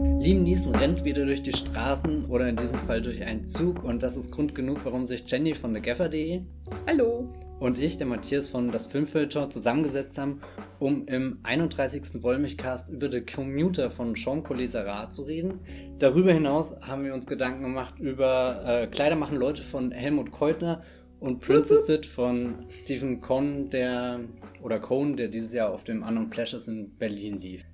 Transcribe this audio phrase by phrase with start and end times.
[0.00, 4.02] Liam Neeson rennt wieder durch die Straßen oder in diesem Fall durch einen Zug und
[4.02, 6.40] das ist Grund genug, warum sich Jenny von thegaffer.de
[6.86, 7.26] Hallo.
[7.58, 10.40] und ich, der Matthias von Das Filmfilter, zusammengesetzt haben,
[10.78, 12.22] um im 31.
[12.22, 15.60] Wollmilchcast über The Commuter von Sean Collet-Serrat zu reden.
[15.98, 20.82] Darüber hinaus haben wir uns Gedanken gemacht über äh, Kleider machen Leute von Helmut Keutner
[21.18, 24.20] und Princess It von Stephen Cohn, der
[24.62, 27.64] oder Cohn, der dieses Jahr auf dem Unknown Pleasures in Berlin lief.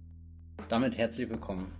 [0.68, 1.72] Damit herzlich willkommen.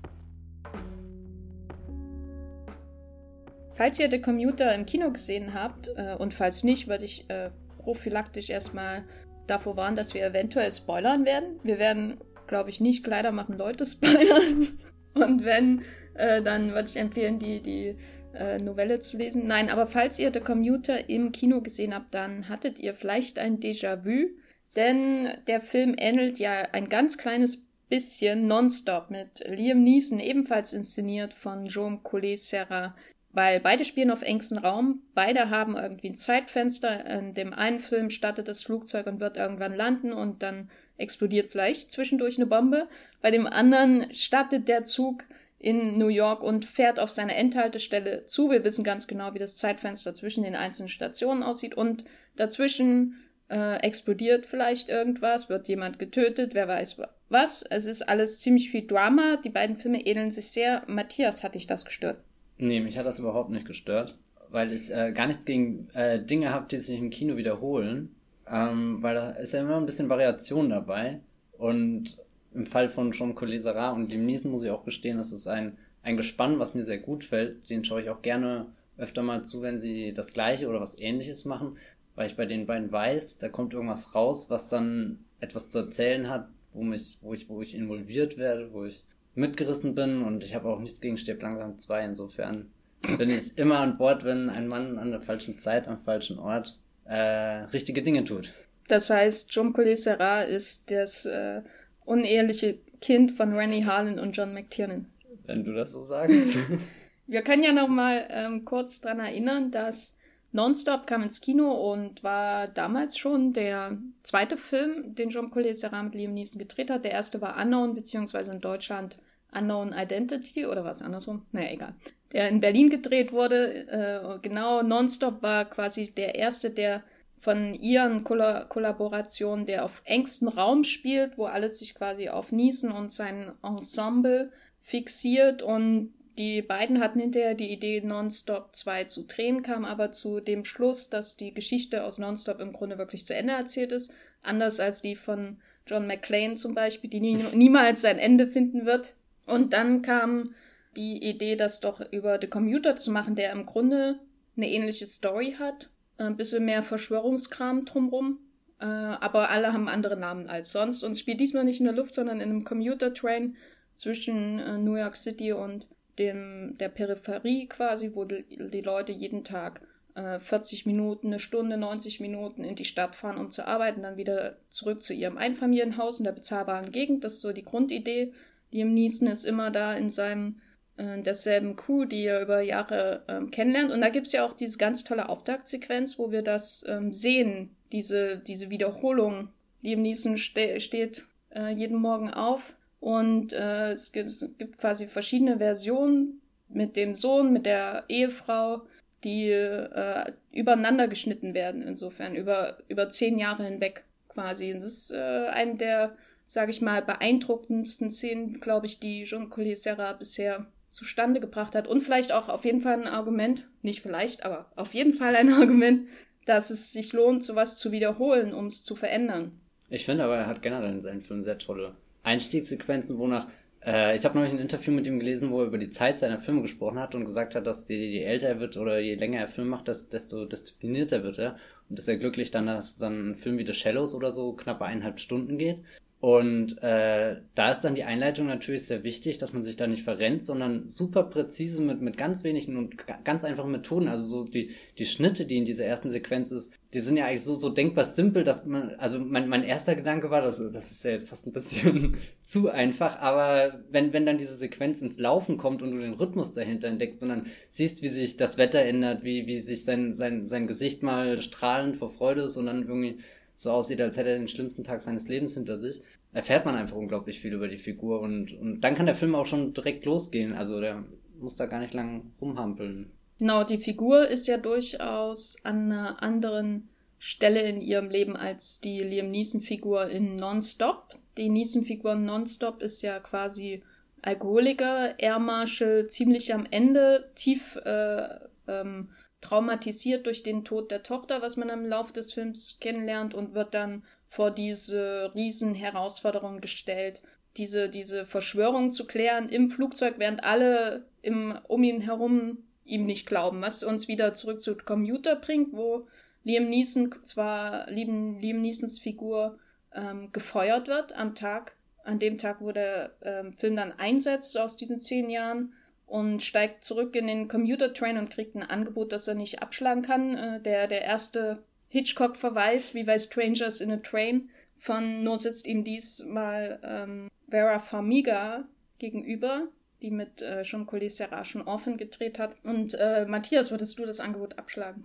[3.76, 7.50] Falls ihr The Commuter im Kino gesehen habt äh, und falls nicht, würde ich äh,
[7.78, 9.04] prophylaktisch erstmal
[9.46, 11.60] davor warnen, dass wir eventuell spoilern werden.
[11.62, 14.78] Wir werden, glaube ich, nicht Kleider machen Leute spoilern.
[15.14, 15.82] und wenn,
[16.14, 17.96] äh, dann würde ich empfehlen, die, die
[18.34, 19.46] äh, Novelle zu lesen.
[19.46, 23.60] Nein, aber falls ihr The Commuter im Kino gesehen habt, dann hattet ihr vielleicht ein
[23.60, 24.30] Déjà-vu.
[24.74, 31.32] Denn der Film ähnelt ja ein ganz kleines bisschen Nonstop mit Liam Neeson, ebenfalls inszeniert
[31.32, 32.94] von Jaume Collet-Serra,
[33.36, 37.04] weil beide spielen auf engstem Raum, beide haben irgendwie ein Zeitfenster.
[37.04, 41.90] In dem einen Film startet das Flugzeug und wird irgendwann landen und dann explodiert vielleicht
[41.90, 42.88] zwischendurch eine Bombe.
[43.20, 45.24] Bei dem anderen startet der Zug
[45.58, 48.50] in New York und fährt auf seine Endhaltestelle zu.
[48.50, 52.04] Wir wissen ganz genau, wie das Zeitfenster zwischen den einzelnen Stationen aussieht und
[52.36, 53.16] dazwischen
[53.50, 56.96] äh, explodiert vielleicht irgendwas, wird jemand getötet, wer weiß
[57.28, 57.62] was.
[57.68, 59.36] Es ist alles ziemlich viel Drama.
[59.44, 60.84] Die beiden Filme ähneln sich sehr.
[60.86, 62.16] Matthias, hat dich das gestört?
[62.58, 64.16] Nee, mich hat das überhaupt nicht gestört,
[64.50, 68.14] weil ich äh, gar nichts gegen äh, Dinge habe, die sich im Kino wiederholen,
[68.48, 71.20] ähm, weil da ist ja immer ein bisschen Variation dabei
[71.58, 72.18] und
[72.54, 75.76] im Fall von Jean Collet-Serrat und Liam Neeson muss ich auch gestehen, das ist ein,
[76.02, 77.68] ein Gespann, was mir sehr gut fällt.
[77.68, 81.44] Den schaue ich auch gerne öfter mal zu, wenn sie das Gleiche oder was Ähnliches
[81.44, 81.76] machen,
[82.14, 86.30] weil ich bei den beiden weiß, da kommt irgendwas raus, was dann etwas zu erzählen
[86.30, 89.04] hat, wo mich, wo ich, wo ich involviert werde, wo ich
[89.36, 92.04] mitgerissen bin und ich habe auch nichts gegen Stirb langsam 2.
[92.04, 92.70] Insofern
[93.18, 96.78] bin ich immer an Bord, wenn ein Mann an der falschen Zeit, am falschen Ort
[97.04, 98.52] äh, richtige Dinge tut.
[98.88, 101.62] Das heißt, John Serrat ist das äh,
[102.04, 105.06] uneheliche Kind von Rennie Harlan und John McTiernan.
[105.44, 106.58] Wenn du das so sagst.
[107.26, 110.14] Wir können ja noch mal ähm, kurz dran erinnern, dass
[110.52, 116.04] Nonstop kam ins Kino und war damals schon der zweite Film, den John Collet Serrat
[116.04, 117.04] mit Liam Neeson gedreht hat.
[117.04, 119.18] Der erste war Unknown, beziehungsweise in Deutschland
[119.56, 121.46] Unknown Identity oder was andersrum?
[121.52, 121.94] Naja, egal.
[122.32, 123.88] Der in Berlin gedreht wurde.
[123.88, 127.02] Äh, genau, Nonstop war quasi der erste, der
[127.40, 132.92] von ihren Koll Kollaborationen, der auf engstem Raum spielt, wo alles sich quasi auf Neeson
[132.92, 139.62] und sein Ensemble fixiert und die beiden hatten hinterher die Idee, Nonstop 2 zu drehen,
[139.62, 143.54] kam aber zu dem Schluss, dass die Geschichte aus Nonstop im Grunde wirklich zu Ende
[143.54, 144.12] erzählt ist.
[144.42, 149.14] Anders als die von John McClane zum Beispiel, die nie, niemals sein Ende finden wird.
[149.46, 150.54] Und dann kam
[150.96, 154.18] die Idee, das doch über The Commuter zu machen, der im Grunde
[154.56, 155.90] eine ähnliche Story hat.
[156.18, 158.40] Ein bisschen mehr Verschwörungskram drumrum.
[158.78, 162.14] Äh, aber alle haben andere Namen als sonst und spielt diesmal nicht in der Luft,
[162.14, 163.56] sondern in einem Commuter-Train
[163.94, 165.86] zwischen äh, New York City und
[166.18, 169.82] dem, der Peripherie quasi, wo die, Leute jeden Tag
[170.14, 174.16] äh, 40 Minuten, eine Stunde, 90 Minuten in die Stadt fahren, um zu arbeiten, dann
[174.16, 177.24] wieder zurück zu ihrem Einfamilienhaus in der bezahlbaren Gegend.
[177.24, 178.32] Das ist so die Grundidee.
[178.76, 180.60] Liam Neeson ist immer da in seinem
[180.98, 183.90] äh, derselben Crew, die er über Jahre ähm, kennenlernt.
[183.90, 188.38] Und da gibt's ja auch diese ganz tolle Auftaktsequenz, wo wir das ähm, sehen, diese,
[188.38, 189.48] diese Wiederholung.
[189.80, 195.06] Liam Neeson ste steht äh, jeden Morgen auf und äh, es, gibt, es gibt quasi
[195.06, 198.82] verschiedene Versionen mit dem Sohn, mit der Ehefrau,
[199.24, 204.72] die äh, übereinander geschnitten werden, insofern, über, über zehn Jahre hinweg quasi.
[204.72, 209.50] Und das ist äh, eine der sage ich mal, beeindruckendsten Szenen, glaube ich, die Jean
[209.50, 211.88] Collier Serra bisher zustande gebracht hat.
[211.88, 215.52] Und vielleicht auch auf jeden Fall ein Argument, nicht vielleicht, aber auf jeden Fall ein
[215.52, 216.08] Argument,
[216.46, 219.52] dass es sich lohnt, sowas zu wiederholen, um es zu verändern.
[219.88, 223.46] Ich finde aber, er hat generell in seinen Filmen sehr tolle Einstiegssequenzen, wonach
[223.86, 226.40] äh, ich habe neulich ein Interview mit ihm gelesen, wo er über die Zeit seiner
[226.40, 229.38] Filme gesprochen hat und gesagt hat, dass je, je älter er wird oder je länger
[229.38, 231.56] er Film macht, desto disziplinierter wird er.
[231.88, 234.82] Und ist er glücklich dann, dass dann ein Film wie The Shallows oder so knapp
[234.82, 235.78] eineinhalb Stunden geht.
[236.26, 240.02] Und äh, da ist dann die Einleitung natürlich sehr wichtig, dass man sich da nicht
[240.02, 244.08] verrennt, sondern super präzise mit, mit ganz wenigen und ganz einfachen Methoden.
[244.08, 247.44] Also so die, die Schnitte, die in dieser ersten Sequenz ist, die sind ja eigentlich
[247.44, 251.04] so, so denkbar simpel, dass man, also mein, mein erster Gedanke war, das, das ist
[251.04, 255.58] ja jetzt fast ein bisschen zu einfach, aber wenn, wenn dann diese Sequenz ins Laufen
[255.58, 259.22] kommt und du den Rhythmus dahinter entdeckst und dann siehst, wie sich das Wetter ändert,
[259.22, 263.20] wie, wie sich sein, sein, sein Gesicht mal strahlend vor Freude ist und dann irgendwie
[263.56, 266.02] so aussieht, als hätte er den schlimmsten Tag seines Lebens hinter sich.
[266.36, 269.46] Erfährt man einfach unglaublich viel über die Figur und, und dann kann der Film auch
[269.46, 270.52] schon direkt losgehen.
[270.52, 271.02] Also der
[271.40, 273.10] muss da gar nicht lang rumhampeln.
[273.38, 279.00] Genau, die Figur ist ja durchaus an einer anderen Stelle in ihrem Leben als die
[279.00, 281.18] Liam Neeson-Figur in Nonstop.
[281.38, 283.82] Die Neeson-Figur in Nonstop ist ja quasi
[284.20, 288.28] Alkoholiker, Air Marshal, ziemlich am Ende, tief äh,
[288.68, 289.08] ähm,
[289.40, 293.72] traumatisiert durch den Tod der Tochter, was man im Laufe des Films kennenlernt und wird
[293.72, 297.22] dann vor diese riesen Herausforderung gestellt,
[297.56, 303.26] diese, diese Verschwörung zu klären im Flugzeug, während alle im, um ihn herum ihm nicht
[303.26, 306.06] glauben, was uns wieder zurück zu Commuter bringt, wo
[306.44, 309.58] Liam Neeson zwar Liam, Liam Neesons Figur
[309.92, 311.74] ähm, gefeuert wird am Tag,
[312.04, 315.72] an dem Tag, wo der ähm, Film dann einsetzt aus diesen zehn Jahren
[316.06, 320.02] und steigt zurück in den Commuter Train und kriegt ein Angebot, das er nicht abschlagen
[320.02, 320.36] kann.
[320.36, 321.64] Äh, der, der erste
[321.96, 328.68] Hitchcock-Verweis, wie bei Strangers in a Train, von Nur sitzt ihm diesmal ähm, Vera Farmiga
[328.98, 329.68] gegenüber,
[330.02, 332.54] die mit äh, Jean Collet Serra schon Orphan gedreht hat.
[332.64, 335.02] Und äh, Matthias, würdest du das Angebot abschlagen?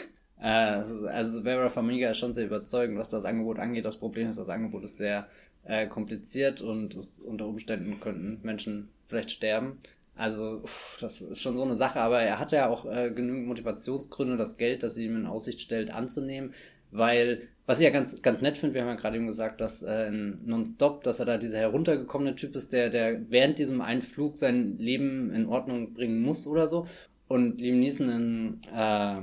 [0.40, 3.84] äh, also Vera Farmiga ist schon sehr überzeugend, was das Angebot angeht.
[3.84, 5.28] Das Problem ist, das Angebot ist sehr
[5.64, 9.78] äh, kompliziert und es, unter Umständen könnten Menschen vielleicht sterben.
[10.20, 10.62] Also,
[11.00, 14.58] das ist schon so eine Sache, aber er hat ja auch äh, genügend Motivationsgründe, das
[14.58, 16.52] Geld, das sie ihm in Aussicht stellt, anzunehmen,
[16.90, 19.82] weil, was ich ja ganz, ganz nett finde, wir haben ja gerade eben gesagt, dass
[19.82, 24.02] äh, in Nonstop, dass er da dieser heruntergekommene Typ ist, der, der während diesem einen
[24.02, 26.86] Flug sein Leben in Ordnung bringen muss oder so.
[27.26, 29.20] Und Liam Neeson in, äh,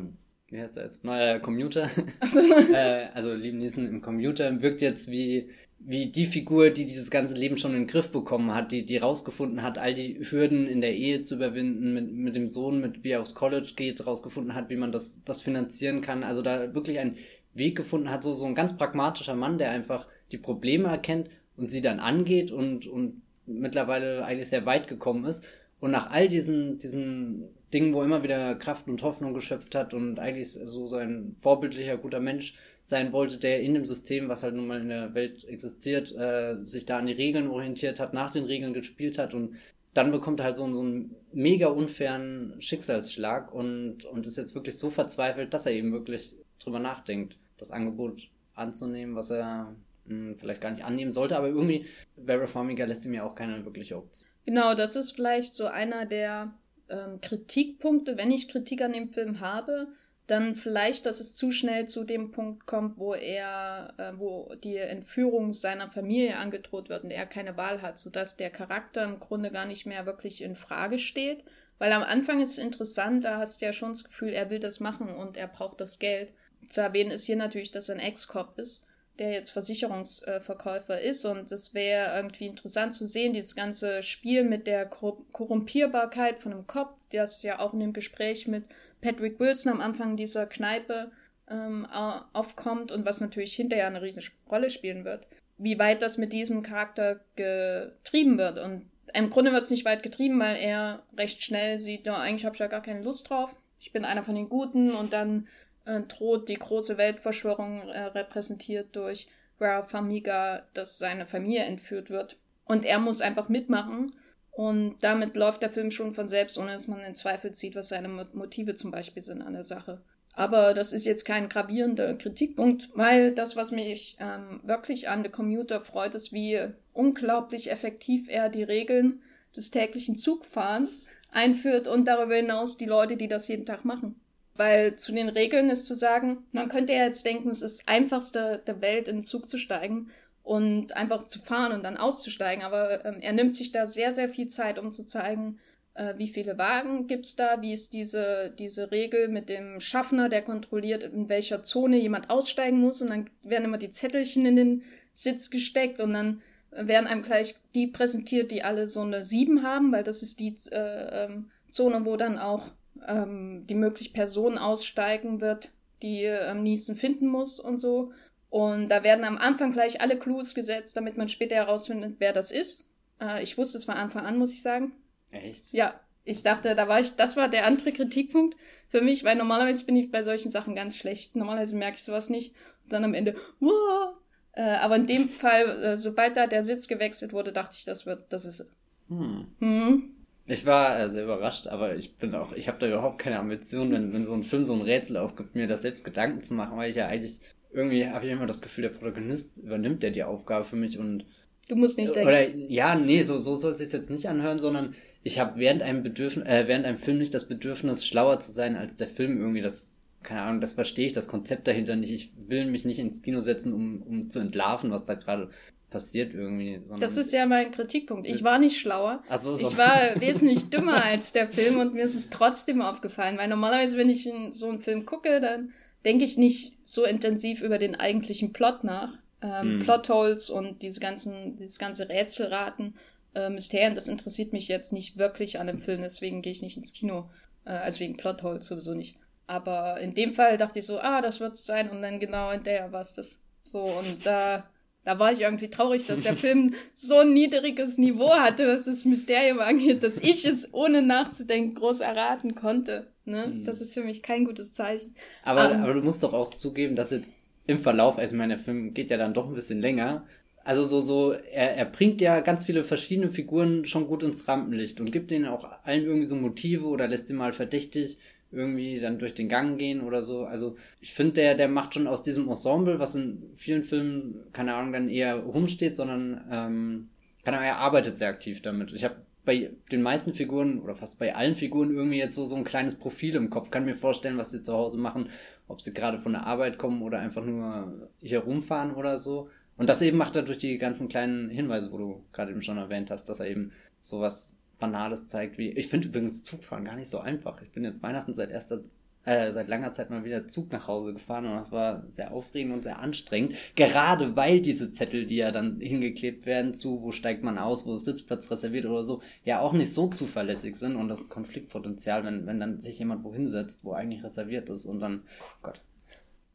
[0.49, 1.03] wie heißt er jetzt?
[1.03, 1.91] Neuer Commuter.
[2.73, 7.35] äh, also Liam Neeson im Commuter wirkt jetzt wie wie die Figur, die dieses ganze
[7.35, 10.81] Leben schon in den Griff bekommen hat, die, die rausgefunden hat, all die Hürden in
[10.81, 14.55] der Ehe zu überwinden, mit, mit dem Sohn, mit wie er aufs College geht, rausgefunden
[14.55, 16.23] hat, wie man das, das finanzieren kann.
[16.23, 17.17] Also da wirklich einen
[17.53, 21.69] Weg gefunden hat, so, so ein ganz pragmatischer Mann, der einfach die Probleme erkennt und
[21.69, 25.47] sie dann angeht und, und mittlerweile eigentlich sehr weit gekommen ist.
[25.79, 29.93] Und nach all diesen, diesen Dingen, wo er immer wieder Kraft und Hoffnung geschöpft hat
[29.93, 34.55] und eigentlich so sein vorbildlicher, guter Mensch sein wollte, der in dem System, was halt
[34.55, 38.31] nun mal in der Welt existiert, äh, sich da an die Regeln orientiert hat, nach
[38.31, 39.57] den Regeln gespielt hat und
[39.93, 44.77] dann bekommt er halt so, so einen mega unfairen Schicksalsschlag und, und ist jetzt wirklich
[44.77, 49.75] so verzweifelt, dass er eben wirklich drüber nachdenkt, das Angebot anzunehmen, was er
[50.05, 51.85] mh, hm, vielleicht gar nicht annehmen sollte, aber irgendwie
[52.23, 54.29] Vera Farmiga lässt ihm ja auch keine wirkliche Option.
[54.45, 56.53] Genau, das ist vielleicht so einer der
[56.89, 59.87] ähm, Kritikpunkte, wenn ich Kritik an dem Film habe,
[60.27, 64.75] dann vielleicht, dass es zu schnell zu dem Punkt kommt, wo er, äh, wo die
[64.75, 69.51] Entführung seiner Familie angedroht wird und er keine Wahl hat, sodass der Charakter im Grunde
[69.51, 71.45] gar nicht mehr wirklich in Frage steht.
[71.79, 74.59] Weil am Anfang ist es interessant, da hast du ja schon das Gefühl, er will
[74.59, 76.33] das machen und er braucht das Geld.
[76.67, 78.83] Zu erwähnen ist hier natürlich, dass er ein Ex-Cop ist,
[79.19, 84.67] der jetzt Versicherungsverkäufer ist und es wäre irgendwie interessant zu sehen, dieses ganze Spiel mit
[84.67, 88.65] der Korrumpierbarkeit von einem Cop, das ja auch in dem Gespräch mit
[89.01, 91.11] Patrick Wilson am Anfang dieser Kneipe
[91.49, 91.87] ähm,
[92.33, 95.27] aufkommt und was natürlich hinterher eine riesige Rolle spielen wird.
[95.57, 98.59] Wie weit das mit diesem Charakter getrieben wird.
[98.59, 102.45] Und im Grunde wird es nicht weit getrieben, weil er recht schnell sieht, no, eigentlich
[102.45, 103.55] habe ich ja gar keine Lust drauf.
[103.79, 105.47] Ich bin einer von den Guten und dann
[105.87, 112.37] äh, droht die große Weltverschwörung äh, repräsentiert durch Vera Famiga, dass seine Familie entführt wird.
[112.65, 114.07] Und er muss einfach mitmachen
[114.51, 117.87] und damit läuft der Film schon von selbst, ohne dass man in Zweifel zieht, was
[117.87, 120.01] seine Motive zum Beispiel sind an der Sache.
[120.33, 125.29] Aber das ist jetzt kein gravierender Kritikpunkt, weil das, was mich ähm, wirklich an The
[125.29, 126.59] Commuter freut, ist, wie
[126.93, 129.21] unglaublich effektiv er die Regeln
[129.55, 134.19] des täglichen Zugfahrens einführt und darüber hinaus die Leute, die das jeden Tag machen.
[134.57, 137.87] Weil zu den Regeln ist zu sagen, man könnte ja jetzt denken, es ist das
[137.87, 140.09] einfachste der Welt, in den Zug zu steigen
[140.43, 142.63] und einfach zu fahren und dann auszusteigen.
[142.63, 145.59] Aber ähm, er nimmt sich da sehr, sehr viel Zeit, um zu zeigen,
[145.93, 150.41] äh, wie viele Wagen gibt's da, wie ist diese, diese Regel mit dem Schaffner, der
[150.41, 153.01] kontrolliert, in welcher Zone jemand aussteigen muss.
[153.01, 157.55] Und dann werden immer die Zettelchen in den Sitz gesteckt und dann werden einem gleich
[157.73, 162.05] die präsentiert, die alle so eine 7 haben, weil das ist die äh, ähm, Zone,
[162.05, 162.67] wo dann auch
[163.07, 168.11] ähm, die mögliche Person aussteigen wird, die äh, am nächsten finden muss und so.
[168.49, 172.51] Und da werden am Anfang gleich alle Clues gesetzt, damit man später herausfindet, wer das
[172.51, 172.85] ist.
[173.21, 174.93] Äh, ich wusste es von Anfang an, muss ich sagen.
[175.31, 175.71] Echt?
[175.71, 175.99] Ja.
[176.23, 178.57] Ich dachte, da war ich, das war der andere Kritikpunkt
[178.89, 181.37] für mich, weil normalerweise bin ich bei solchen Sachen ganz schlecht.
[181.37, 182.53] Normalerweise merke ich sowas nicht.
[182.83, 184.15] Und dann am Ende, wow.
[184.51, 188.05] Äh, aber in dem Fall, äh, sobald da der Sitz gewechselt wurde, dachte ich, das
[188.05, 188.65] wird, das ist.
[189.07, 189.47] Hm.
[189.59, 190.16] Hm.
[190.47, 193.91] Ich war äh, sehr überrascht, aber ich bin auch, ich habe da überhaupt keine Ambition,
[193.91, 196.77] wenn, wenn so ein Film so ein Rätsel aufgibt, mir das selbst Gedanken zu machen,
[196.77, 197.39] weil ich ja eigentlich
[197.73, 201.25] irgendwie habe ich immer das Gefühl, der Protagonist übernimmt ja die Aufgabe für mich und
[201.67, 202.29] Du musst nicht denken.
[202.29, 205.83] Oder ja, nee, so, so soll es sich jetzt nicht anhören, sondern ich habe während
[205.83, 209.39] einem Bedürfnis, äh, während einem Film nicht das Bedürfnis, schlauer zu sein als der Film
[209.39, 209.61] irgendwie.
[209.61, 212.11] Das, keine Ahnung, das verstehe ich, das Konzept dahinter nicht.
[212.11, 215.49] Ich will mich nicht ins Kino setzen, um, um zu entlarven, was da gerade
[215.89, 216.81] passiert irgendwie.
[216.99, 218.27] Das ist ja mein Kritikpunkt.
[218.27, 219.23] Ich war nicht schlauer.
[219.29, 219.67] Ach so, so.
[219.67, 223.97] Ich war wesentlich dümmer als der Film und mir ist es trotzdem aufgefallen, weil normalerweise,
[223.97, 227.95] wenn ich in so einen Film gucke, dann denke ich nicht so intensiv über den
[227.95, 229.13] eigentlichen Plot nach.
[229.41, 229.79] Ähm, hm.
[229.81, 232.95] Plotholes und diese ganzen, dieses ganze Rätselraten,
[233.35, 236.75] äh, Mysterien, das interessiert mich jetzt nicht wirklich an dem Film, deswegen gehe ich nicht
[236.75, 237.29] ins Kino.
[237.63, 239.15] Äh, also wegen Plotholes sowieso nicht.
[239.45, 242.51] Aber in dem Fall dachte ich so, ah, das wird es sein und dann genau
[242.51, 243.39] in der war es das.
[243.63, 244.67] So, und da
[245.07, 249.05] da war ich irgendwie traurig, dass der Film so ein niedriges Niveau hatte, was das
[249.05, 253.07] Mysterium angeht, dass ich es ohne nachzudenken groß erraten konnte.
[253.23, 253.47] Ne?
[253.47, 253.63] Mhm.
[253.63, 255.15] Das ist für mich kein gutes Zeichen.
[255.43, 257.31] Aber, um, ähm, aber du musst doch auch zugeben, dass jetzt
[257.67, 260.25] im Verlauf, also ich meine, der Film geht ja dann doch ein bisschen länger.
[260.65, 264.99] Also so, so, er, er bringt ja ganz viele verschiedene Figuren schon gut ins Rampenlicht
[264.99, 268.17] und gibt denen auch allen irgendwie so Motive oder lässt die mal verdächtig
[268.51, 270.45] irgendwie dann durch den Gang gehen oder so.
[270.45, 274.73] Also ich finde, der, der macht schon aus diesem Ensemble, was in vielen Filmen, keine
[274.75, 277.09] Ahnung, dann eher rumsteht, sondern ähm,
[277.43, 278.93] keine Ahnung, er arbeitet sehr aktiv damit.
[278.93, 282.57] Ich habe bei den meisten Figuren oder fast bei allen Figuren irgendwie jetzt so, so
[282.57, 283.71] ein kleines Profil im Kopf.
[283.71, 285.29] Kann mir vorstellen, was sie zu Hause machen,
[285.69, 289.49] ob sie gerade von der Arbeit kommen oder einfach nur hier rumfahren oder so.
[289.77, 292.77] Und das eben macht er durch die ganzen kleinen Hinweise, wo du gerade eben schon
[292.77, 295.69] erwähnt hast, dass er eben sowas Banales zeigt, wie.
[295.71, 297.61] Ich finde übrigens Zugfahren gar nicht so einfach.
[297.61, 298.81] Ich bin jetzt Weihnachten seit erster
[299.27, 302.73] äh, seit langer Zeit mal wieder Zug nach Hause gefahren und das war sehr aufregend
[302.73, 303.55] und sehr anstrengend.
[303.75, 307.93] Gerade weil diese Zettel, die ja dann hingeklebt werden zu, wo steigt man aus, wo
[307.95, 312.47] ist Sitzplatz reserviert oder so, ja auch nicht so zuverlässig sind und das Konfliktpotenzial, wenn,
[312.47, 315.81] wenn dann sich jemand wohin setzt, wo eigentlich reserviert ist und dann, oh Gott,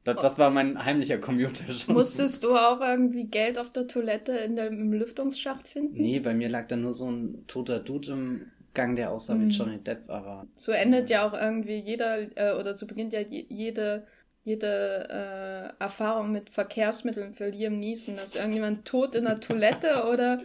[0.05, 1.95] das, das war mein heimlicher Computer schon.
[1.95, 6.01] Musstest du auch irgendwie Geld auf der Toilette in der, im Lüftungsschacht finden?
[6.01, 9.49] Nee, bei mir lag da nur so ein toter Dude im Gang, der aussah wie
[9.49, 10.47] Johnny Depp, aber.
[10.57, 14.07] So endet ja auch irgendwie jeder, äh, oder so beginnt ja jede,
[14.45, 20.41] jede äh, Erfahrung mit Verkehrsmitteln für Liam Neeson, dass irgendjemand tot in der Toilette oder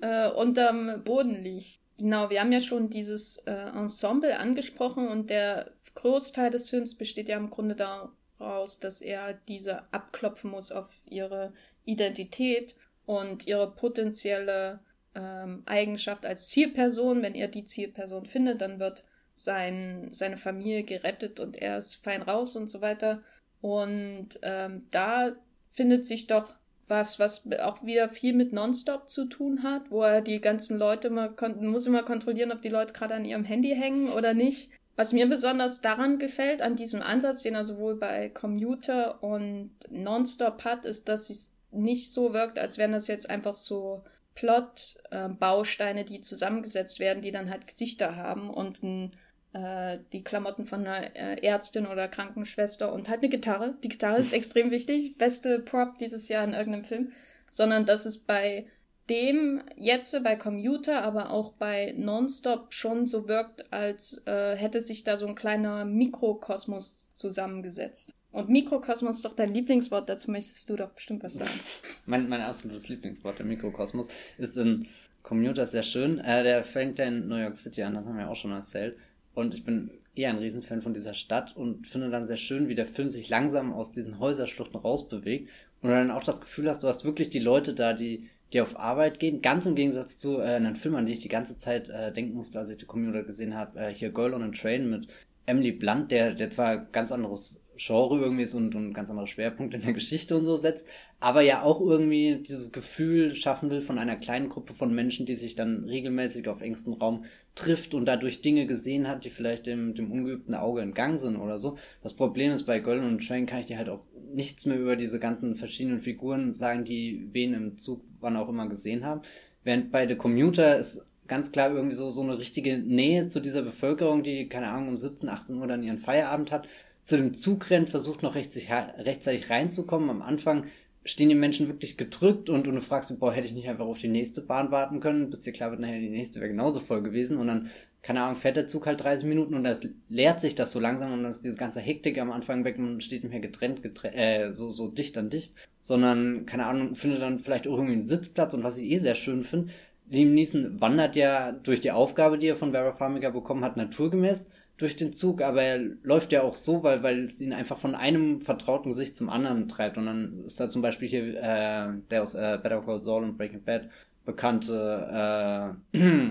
[0.00, 1.80] äh, unterm Boden liegt.
[1.98, 7.28] Genau, wir haben ja schon dieses äh, Ensemble angesprochen und der Großteil des Films besteht
[7.28, 11.52] ja im Grunde da raus, dass er diese abklopfen muss auf ihre
[11.84, 12.74] Identität
[13.06, 14.80] und ihre potenzielle
[15.14, 17.22] ähm, Eigenschaft als Zielperson.
[17.22, 22.22] Wenn er die Zielperson findet, dann wird sein, seine Familie gerettet und er ist fein
[22.22, 23.22] raus und so weiter.
[23.60, 25.32] Und ähm, da
[25.70, 26.52] findet sich doch
[26.88, 31.08] was, was auch wieder viel mit Nonstop zu tun hat, wo er die ganzen Leute
[31.08, 34.70] immer muss immer kontrollieren, ob die Leute gerade an ihrem Handy hängen oder nicht.
[35.02, 40.64] Was mir besonders daran gefällt, an diesem Ansatz, den er sowohl bei Commuter und Nonstop
[40.64, 44.04] hat, ist, dass es nicht so wirkt, als wären das jetzt einfach so
[44.36, 49.16] Plot-Bausteine, äh, die zusammengesetzt werden, die dann halt Gesichter haben und ein,
[49.54, 53.74] äh, die Klamotten von einer äh, Ärztin oder Krankenschwester und halt eine Gitarre.
[53.82, 57.12] Die Gitarre ist extrem wichtig, beste Prop dieses Jahr in irgendeinem Film,
[57.50, 58.66] sondern dass es bei
[59.08, 65.04] dem jetzt bei Commuter, aber auch bei Nonstop schon so wirkt, als äh, hätte sich
[65.04, 68.12] da so ein kleiner Mikrokosmos zusammengesetzt.
[68.30, 71.50] Und Mikrokosmos ist doch dein Lieblingswort, dazu möchtest du doch bestimmt was sagen.
[72.06, 74.88] mein, mein absolutes Lieblingswort, der Mikrokosmos, ist in
[75.22, 76.18] Commuter sehr schön.
[76.18, 78.96] Äh, der fängt ja in New York City an, das haben wir auch schon erzählt.
[79.34, 82.74] Und ich bin eher ein Riesenfan von dieser Stadt und finde dann sehr schön, wie
[82.74, 85.48] der Film sich langsam aus diesen Häuserschluchten rausbewegt
[85.80, 88.78] und dann auch das Gefühl hast, du hast wirklich die Leute da, die die auf
[88.78, 89.42] Arbeit gehen.
[89.42, 92.34] Ganz im Gegensatz zu äh, einem Film, an den ich die ganze Zeit äh, denken
[92.34, 93.78] musste, als ich die Computer gesehen habe.
[93.78, 95.08] Äh, hier Girl on a Train mit
[95.46, 99.76] Emily Blunt, der, der zwar ganz anderes Genre irgendwie ist und, und ganz andere Schwerpunkte
[99.76, 100.86] in der Geschichte und so setzt,
[101.20, 105.34] aber ja auch irgendwie dieses Gefühl schaffen will von einer kleinen Gruppe von Menschen, die
[105.34, 109.94] sich dann regelmäßig auf engstem Raum trifft und dadurch Dinge gesehen hat, die vielleicht dem,
[109.94, 111.76] dem ungeübten Auge entgangen sind oder so.
[112.02, 114.96] Das Problem ist, bei on a Train kann ich dir halt auch nichts mehr über
[114.96, 119.20] diese ganzen verschiedenen Figuren sagen, die wen im Zug wann auch immer gesehen haben.
[119.64, 123.62] Während bei The Commuter ist ganz klar irgendwie so, so eine richtige Nähe zu dieser
[123.62, 126.66] Bevölkerung, die, keine Ahnung, um 17, 18 Uhr dann ihren Feierabend hat,
[127.02, 130.08] zu dem Zug rennt, versucht noch rechtzeitig reinzukommen.
[130.08, 130.66] Am Anfang
[131.04, 133.98] stehen die Menschen wirklich gedrückt und, und du fragst boah, hätte ich nicht einfach auf
[133.98, 137.02] die nächste Bahn warten können, bis dir klar wird, nachher die nächste wäre genauso voll
[137.02, 137.38] gewesen.
[137.38, 137.70] Und dann,
[138.02, 139.76] keine Ahnung, fährt der Zug halt 30 Minuten und dann
[140.08, 143.02] leert sich das so langsam und dann ist diese ganze Hektik am Anfang weg und
[143.02, 147.22] steht nicht mehr getrennt, getrennt äh, so, so dicht an dicht, sondern, keine Ahnung, findet
[147.22, 148.54] dann vielleicht auch irgendwie einen Sitzplatz.
[148.54, 149.72] Und was ich eh sehr schön finde,
[150.08, 154.46] Liam Neeson wandert ja durch die Aufgabe, die er von Vera Farmiga bekommen hat, naturgemäß
[154.82, 157.94] durch den Zug, aber er läuft ja auch so, weil, weil es ihn einfach von
[157.94, 159.96] einem vertrauten Gesicht zum anderen treibt.
[159.96, 163.38] Und dann ist da zum Beispiel hier äh, der aus äh, Better Call Saul und
[163.38, 163.88] Breaking Bad,
[164.24, 165.98] bekannte äh,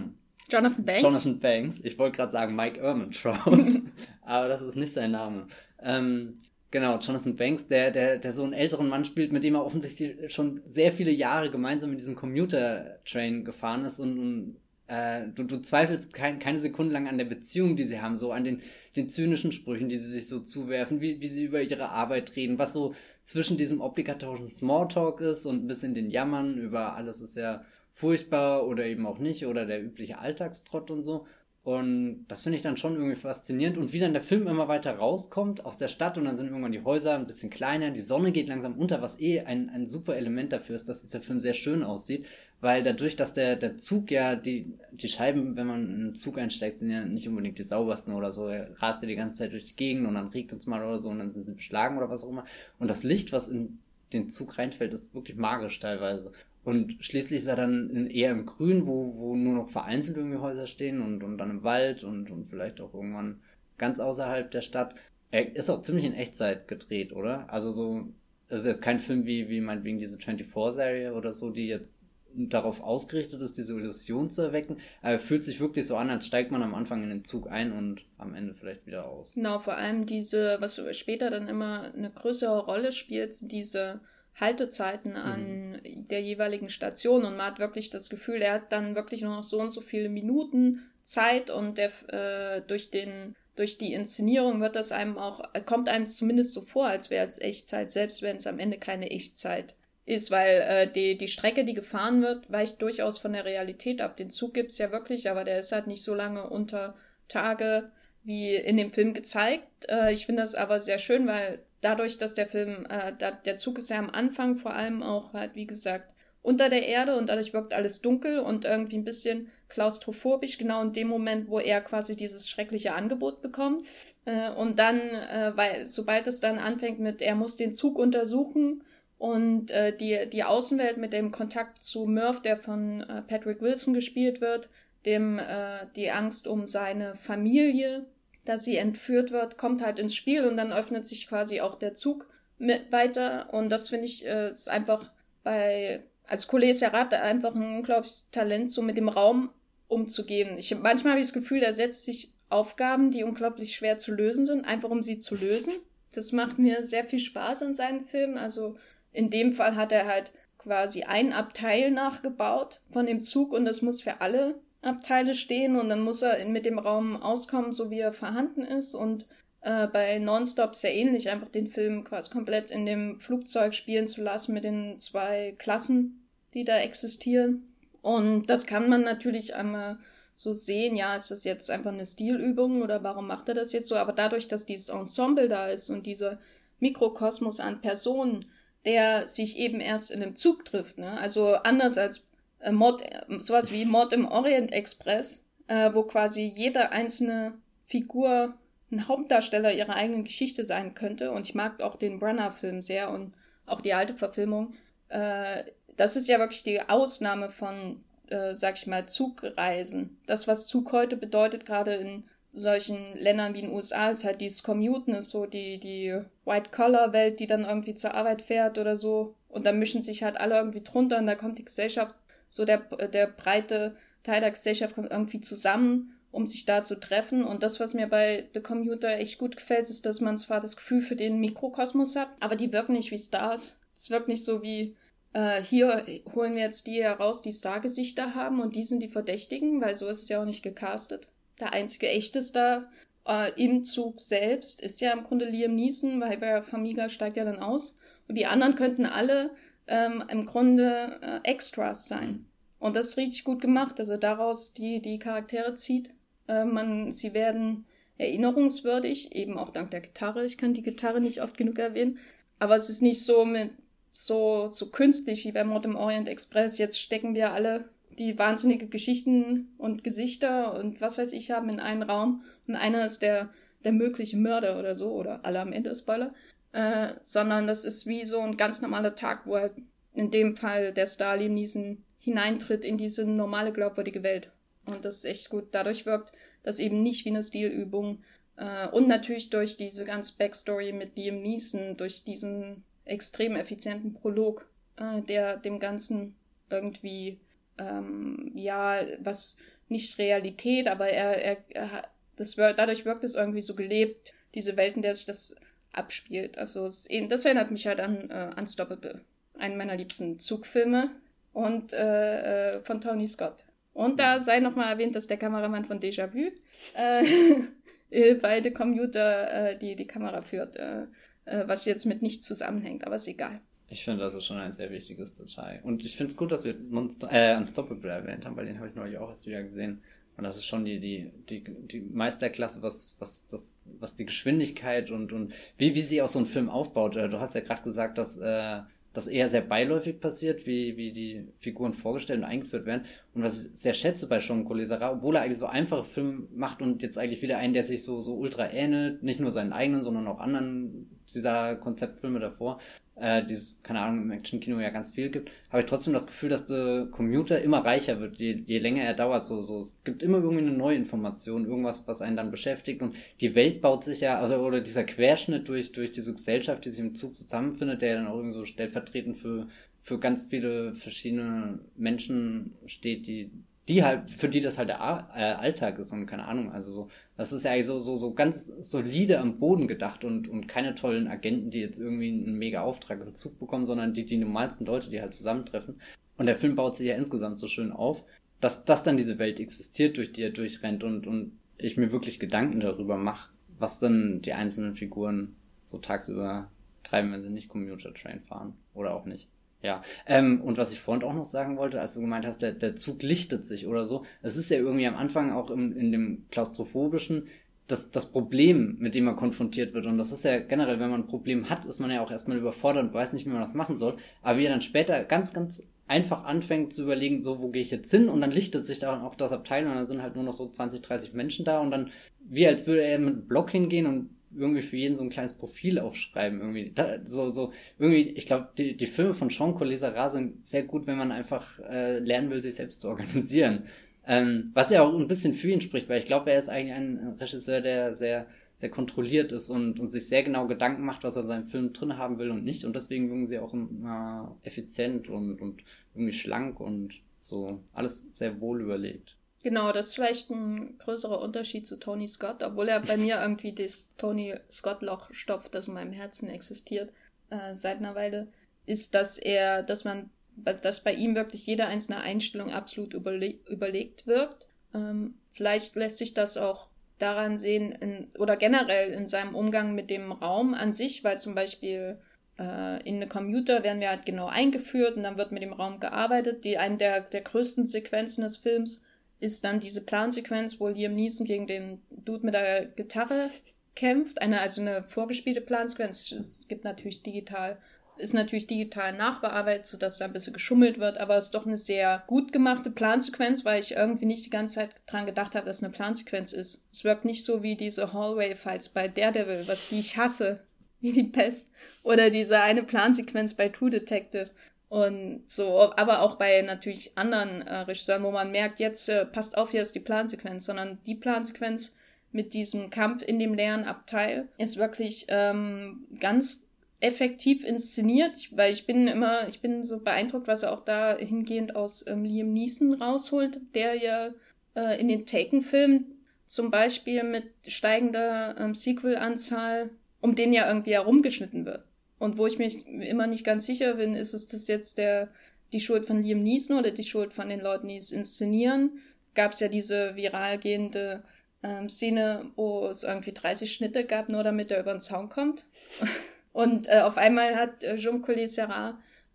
[0.50, 1.02] Jonathan Banks.
[1.02, 1.80] Jonathan Banks.
[1.84, 3.80] Ich wollte gerade sagen Mike Ehrmantraut,
[4.22, 5.48] aber das ist nicht sein Name.
[5.82, 6.42] Ähm,
[6.72, 10.34] genau, Jonathan Banks, der, der, der so einen älteren Mann spielt, mit dem er offensichtlich
[10.34, 14.58] schon sehr viele Jahre gemeinsam in diesem Commuter-Train gefahren ist und, und
[14.92, 18.34] äh, du, du zweifelst kein, keine Sekunde lang an der Beziehung, die sie haben, so
[18.34, 18.62] an den,
[18.98, 22.60] den zynischen Sprüchen, die sie sich so zuwerfen, wie, wie sie über ihre Arbeit reden,
[22.60, 22.94] was so
[23.24, 28.68] zwischen diesem obligatorischen Smalltalk ist und ein bisschen den Jammern über alles ist ja furchtbar
[28.68, 31.26] oder eben auch nicht oder der übliche Alltagstrott und so.
[31.64, 33.78] Und das finde ich dann schon irgendwie faszinierend.
[33.78, 36.72] Und wie dann der Film immer weiter rauskommt aus der Stadt und dann sind irgendwann
[36.72, 40.16] die Häuser ein bisschen kleiner, die Sonne geht langsam unter, was eh ein, ein super
[40.16, 42.26] Element dafür ist, dass der Film sehr schön aussieht.
[42.62, 46.40] Weil dadurch, dass der, der Zug ja, die, die Scheiben, wenn man in einen Zug
[46.40, 48.48] einsteigt, sind ja nicht unbedingt die saubersten oder so.
[48.48, 50.98] Er rast ja die ganze Zeit durch die Gegend und dann regnet es mal oder
[50.98, 52.46] so und dann sind sie beschlagen oder was auch immer.
[52.80, 53.78] Und das Licht, was in
[54.14, 56.32] den Zug reinfällt, ist wirklich magisch teilweise.
[56.64, 60.68] Und schließlich ist er dann eher im Grün, wo, wo nur noch vereinzelt irgendwie Häuser
[60.68, 63.42] stehen und, und dann im Wald und, und vielleicht auch irgendwann
[63.78, 64.94] ganz außerhalb der Stadt.
[65.32, 67.52] Er ist auch ziemlich in Echtzeit gedreht, oder?
[67.52, 68.08] Also so,
[68.48, 72.04] es ist jetzt kein Film wie, wie meinetwegen diese 24-Serie oder so, die jetzt
[72.34, 74.78] darauf ausgerichtet ist, diese Illusion zu erwecken.
[75.02, 77.50] Aber er fühlt sich wirklich so an, als steigt man am Anfang in den Zug
[77.50, 79.34] ein und am Ende vielleicht wieder aus.
[79.34, 84.02] Genau, vor allem diese, was später dann immer eine größere Rolle spielt, diese
[84.40, 86.08] Haltezeiten an mhm.
[86.08, 89.44] der jeweiligen Station und man hat wirklich das Gefühl, er hat dann wirklich nur noch
[89.44, 94.78] so und so viele Minuten Zeit und der, äh, durch den durch die Inszenierung wird
[94.78, 98.48] das einem auch kommt einem zumindest so vor, als wäre es Echtzeit, selbst wenn es
[98.48, 103.20] am Ende keine Echtzeit ist, weil äh, die, die Strecke, die gefahren wird, weicht durchaus
[103.20, 104.18] von der Realität ab.
[104.18, 106.96] Den Zug gibt's ja wirklich, aber der ist halt nicht so lange unter
[107.28, 107.92] Tage
[108.24, 109.90] wie in dem Film gezeigt.
[109.90, 113.58] Äh, ich finde das aber sehr schön, weil dadurch, dass der Film, äh, da, der
[113.58, 117.30] Zug ist ja am Anfang vor allem auch halt, wie gesagt, unter der Erde und
[117.30, 121.82] dadurch wirkt alles dunkel und irgendwie ein bisschen klaustrophobisch, genau in dem Moment, wo er
[121.82, 123.86] quasi dieses schreckliche Angebot bekommt.
[124.26, 128.84] Äh, und dann, äh, weil sobald es dann anfängt mit, er muss den Zug untersuchen
[129.18, 133.94] und äh, die, die Außenwelt mit dem Kontakt zu Murph, der von äh, Patrick Wilson
[133.94, 134.70] gespielt wird,
[135.06, 138.06] dem äh, die Angst um seine Familie,
[138.46, 141.94] dass sie entführt wird, kommt halt ins Spiel und dann öffnet sich quasi auch der
[141.94, 142.28] Zug
[142.58, 143.54] mit weiter.
[143.54, 145.12] Und das finde ich äh, ist einfach
[145.44, 149.50] bei, als Kollege Serrat einfach ein unglaubliches Talent, so mit dem Raum
[149.88, 150.58] umzugehen.
[150.58, 154.46] Ich, manchmal habe ich das Gefühl, er setzt sich Aufgaben, die unglaublich schwer zu lösen
[154.46, 155.74] sind, einfach um sie zu lösen.
[156.14, 158.38] Das macht mir sehr viel Spaß in seinen Filmen.
[158.38, 158.78] Also
[159.12, 163.82] in dem Fall hat er halt quasi ein Abteil nachgebaut von dem Zug und das
[163.82, 168.00] muss für alle Abteile stehen und dann muss er mit dem Raum auskommen, so wie
[168.00, 168.96] er vorhanden ist.
[168.96, 169.28] Und
[169.62, 174.22] äh, bei Nonstop sehr ähnlich, einfach den Film quasi komplett in dem Flugzeug spielen zu
[174.22, 177.76] lassen mit den zwei Klassen, die da existieren.
[178.02, 180.00] Und das kann man natürlich einmal
[180.34, 183.90] so sehen, ja, ist das jetzt einfach eine Stilübung oder warum macht er das jetzt
[183.90, 183.96] so?
[183.96, 186.40] Aber dadurch, dass dieses Ensemble da ist und dieser
[186.80, 188.46] Mikrokosmos an Personen,
[188.86, 191.20] der sich eben erst in einem Zug trifft, ne?
[191.20, 192.28] Also anders als
[192.62, 193.04] äh, Mord,
[193.40, 197.54] sowas wie Mord im Orient Express, äh, wo quasi jede einzelne
[197.86, 198.54] Figur
[198.92, 201.32] ein Hauptdarsteller ihrer eigenen Geschichte sein könnte.
[201.32, 203.34] Und ich mag auch den Brunner-Film sehr und
[203.66, 204.74] auch die alte Verfilmung.
[205.10, 205.64] Äh,
[205.98, 210.18] das ist ja wirklich die Ausnahme von, äh, sag ich mal, Zugreisen.
[210.26, 214.42] Das, was Zug heute bedeutet, gerade in solchen Ländern wie in den USA, ist halt
[214.42, 219.36] dieses Commuten, ist so die, die White-Collar-Welt, die dann irgendwie zur Arbeit fährt oder so.
[219.48, 222.16] Und da mischen sich halt alle irgendwie drunter und da kommt die Gesellschaft
[222.52, 227.44] so der, der breite Teil der Gesellschaft kommt irgendwie zusammen, um sich da zu treffen.
[227.44, 230.76] Und das, was mir bei The Commuter echt gut gefällt, ist, dass man zwar das
[230.76, 233.80] Gefühl für den Mikrokosmos hat, aber die wirken nicht wie Stars.
[233.94, 234.96] Es wirkt nicht so wie,
[235.34, 239.82] äh, hier holen wir jetzt die heraus, die Stargesichter haben und die sind die Verdächtigen,
[239.82, 241.28] weil so ist es ja auch nicht gecastet.
[241.60, 242.90] Der einzige echte Star
[243.28, 247.46] äh, im Zug selbst ist ja im Grunde Liam Neeson, weil bei Famiga steigt ja
[247.46, 247.98] dann aus.
[248.28, 249.52] Und die anderen könnten alle
[249.92, 252.46] ähm, im Grunde äh, Extras sein.
[252.80, 254.00] Und das ist richtig gut gemacht.
[254.00, 256.10] Also daraus die, die Charaktere zieht.
[256.48, 257.86] Äh, man, sie werden
[258.18, 260.46] erinnerungswürdig, eben auch dank der Gitarre.
[260.46, 262.20] Ich kann die Gitarre nicht oft genug erwähnen.
[262.58, 263.72] Aber es ist nicht so mit
[264.12, 266.78] so, so künstlich wie bei im Orient Express.
[266.78, 271.80] Jetzt stecken wir alle die wahnsinnige Geschichten und Gesichter und was weiß ich haben in
[271.80, 273.50] einen Raum und einer ist der,
[273.84, 276.34] der mögliche Mörder oder so oder alle am Ende Spoiler
[276.74, 279.74] äh, sondern das ist wie so ein ganz normaler Tag, wo halt
[280.14, 284.52] in dem Fall der Stalin diesen hineintritt in diese normale, glaubwürdige Welt.
[284.86, 285.70] Und das ist echt gut.
[285.72, 286.32] Dadurch wirkt
[286.64, 288.24] das eben nicht wie eine Stilübung.
[288.58, 294.70] Äh, und natürlich durch diese ganze Backstory mit Liam Neeson, durch diesen extrem effizienten Prolog,
[294.98, 296.36] äh, der dem Ganzen
[296.70, 297.40] irgendwie
[297.78, 299.58] ähm, ja, was
[299.90, 302.04] nicht Realität, aber er, er, er
[302.36, 305.56] das, dadurch wirkt es irgendwie so gelebt, diese Welt, in der sich das
[305.94, 306.58] abspielt.
[306.58, 309.22] Also es, das erinnert mich halt an uh, Unstoppable,
[309.58, 311.10] einen meiner liebsten Zugfilme
[311.54, 313.66] und äh, äh, von Tony Scott.
[313.94, 316.52] Und da sei nochmal erwähnt, dass der Kameramann von Déjà-vu
[316.94, 321.04] äh, bei The Computer äh, die, die Kamera führt, äh,
[321.46, 323.60] äh, was jetzt mit nichts zusammenhängt, aber ist egal.
[323.90, 325.82] Ich finde, das ist schon ein sehr wichtiges Detail.
[325.84, 328.88] Und ich finde es gut, dass wir Monster, äh, Unstoppable erwähnt haben, weil den habe
[328.88, 330.02] ich neulich auch erst wieder gesehen.
[330.38, 335.12] Und das ist schon die, die, die, die Meisterklasse, was, was, das, was die Geschwindigkeit
[335.12, 337.16] und, und wie, wie sie auch so einen Film aufbaut.
[337.16, 338.82] Äh, du hast ja gerade gesagt, dass äh,
[339.14, 343.04] das eher sehr beiläufig passiert, wie, wie die Figuren vorgestellt und eingeführt werden.
[343.34, 346.82] Und was ich sehr schätze bei Sean Colesara, obwohl er eigentlich so einfache Filme macht
[346.82, 350.02] und jetzt eigentlich wieder einen, der sich so, so ultra ähnelt, nicht nur seinen eigenen,
[350.02, 352.80] sondern auch anderen dieser Konzeptfilme davor,
[353.16, 356.28] äh, die es, keine Ahnung, im Action-Kino ja ganz viel gibt, habe ich trotzdem das
[356.28, 359.46] Gefühl, dass der Commuter immer reicher wird, je, je länger er dauert.
[359.46, 363.02] So, so, es gibt immer irgendwie eine neue Information, irgendwas, was einen dann beschäftigt.
[363.02, 366.90] Und die Welt baut sich ja, also oder dieser Querschnitt durch, durch diese Gesellschaft, die
[366.90, 369.68] sich im Zug zusammenfindet, der dann auch irgendwie so stellvertretend für,
[370.02, 373.52] für ganz viele verschiedene Menschen steht, die
[373.90, 375.00] die halt, für die das halt der
[375.36, 378.34] äh, Alltag ist und keine Ahnung, also so, das ist ja eigentlich so, so, so
[378.34, 382.82] ganz solide am Boden gedacht und, und keine tollen Agenten, die jetzt irgendwie einen mega
[382.82, 386.00] Auftrag im Zug bekommen, sondern die, die normalsten Leute, die halt zusammentreffen.
[386.38, 388.24] Und der Film baut sich ja insgesamt so schön auf,
[388.60, 392.40] dass, dass dann diese Welt existiert, durch die er durchrennt und, und ich mir wirklich
[392.40, 396.70] Gedanken darüber mache, was dann die einzelnen Figuren so tagsüber
[397.04, 399.48] treiben, wenn sie nicht Commuter Train fahren oder auch nicht.
[399.84, 402.74] Ja, ähm, und was ich vorhin auch noch sagen wollte, als du gemeint hast, der,
[402.74, 406.12] der Zug lichtet sich oder so, es ist ja irgendwie am Anfang auch im, in
[406.12, 407.48] dem klaustrophobischen
[407.88, 410.06] das, das Problem, mit dem man konfrontiert wird.
[410.06, 412.58] Und das ist ja generell, wenn man ein Problem hat, ist man ja auch erstmal
[412.58, 414.18] überfordert und weiß nicht, wie man das machen soll.
[414.42, 417.92] Aber wie er dann später ganz, ganz einfach anfängt zu überlegen, so, wo gehe ich
[417.92, 418.30] jetzt hin?
[418.30, 420.68] Und dann lichtet sich da auch das Abteil und dann sind halt nur noch so
[420.68, 424.30] 20, 30 Menschen da und dann, wie als würde er mit einem Block hingehen und
[424.56, 426.60] irgendwie für jeden so ein kleines Profil aufschreiben.
[426.60, 426.92] Irgendwie.
[426.94, 431.08] Da, so, so, irgendwie, ich glaube, die, die Filme von Sean Colesara sind sehr gut,
[431.08, 433.84] wenn man einfach äh, lernen will, sich selbst zu organisieren.
[434.26, 436.94] Ähm, was ja auch ein bisschen für ihn spricht, weil ich glaube, er ist eigentlich
[436.94, 441.36] ein Regisseur, der sehr, sehr kontrolliert ist und, und sich sehr genau Gedanken macht, was
[441.36, 442.86] er in seinem Film drin haben will und nicht.
[442.86, 445.84] Und deswegen wirken sie auch immer effizient und, und
[446.14, 449.38] irgendwie schlank und so alles sehr wohl überlegt.
[449.64, 453.74] Genau, das ist vielleicht ein größerer Unterschied zu Tony Scott, obwohl er bei mir irgendwie
[453.74, 457.12] das Tony Scott-Loch stopft, das in meinem Herzen existiert
[457.52, 458.48] äh, seit einer Weile,
[458.88, 464.26] ist, dass er, dass man, dass bei ihm wirklich jede einzelne Einstellung absolut überle überlegt
[464.26, 464.68] wirkt.
[464.96, 466.88] Ähm, vielleicht lässt sich das auch
[467.20, 471.54] daran sehen, in, oder generell in seinem Umgang mit dem Raum an sich, weil zum
[471.54, 472.18] Beispiel
[472.58, 476.00] äh, in eine Computer werden wir halt genau eingeführt und dann wird mit dem Raum
[476.00, 476.66] gearbeitet.
[476.66, 479.04] Die eine der, der größten Sequenzen des Films
[479.42, 483.50] ist dann diese Plansequenz, wo Liam Neeson gegen den Dude mit der Gitarre
[483.96, 484.40] kämpft.
[484.40, 486.32] Eine, also eine vorgespielte Plansequenz.
[486.32, 487.80] Es gibt natürlich digital,
[488.18, 491.80] ist natürlich digital nachbearbeitet, sodass da ein bisschen geschummelt wird, aber es ist doch eine
[491.80, 495.78] sehr gut gemachte Plansequenz, weil ich irgendwie nicht die ganze Zeit dran gedacht habe, dass
[495.78, 496.86] es eine Plansequenz ist.
[496.92, 500.60] Es wirkt nicht so wie diese Hallway-Fights bei Daredevil, die ich hasse,
[501.00, 501.72] wie die Pest.
[502.04, 504.52] Oder diese eine Plansequenz bei True Detective.
[504.92, 509.58] Und so, aber auch bei natürlich anderen äh, Regisseuren, wo man merkt, jetzt äh, passt
[509.58, 511.96] auf, hier ist die Plansequenz, sondern die Plansequenz
[512.34, 516.66] mit diesem Kampf in dem leeren Abteil ist wirklich ähm, ganz
[517.00, 521.16] effektiv inszeniert, ich, weil ich bin immer, ich bin so beeindruckt, was er auch da
[521.18, 524.32] hingehend aus ähm, Liam Neeson rausholt, der ja
[524.76, 531.66] äh, in den Taken-Filmen zum Beispiel mit steigender ähm, Sequel-Anzahl um den ja irgendwie herumgeschnitten
[531.66, 531.86] wird.
[532.22, 535.30] Und wo ich mich immer nicht ganz sicher bin, ist es das jetzt der,
[535.74, 539.02] die Schuld von Liam Neeson oder die Schuld von den Leuten, die es inszenieren?
[539.34, 541.24] Gab es ja diese viral gehende
[541.64, 545.66] ähm, Szene, wo es irgendwie 30 Schnitte gab, nur damit er über den Zaun kommt.
[546.54, 548.52] Und äh, auf einmal hat äh, Jean Collet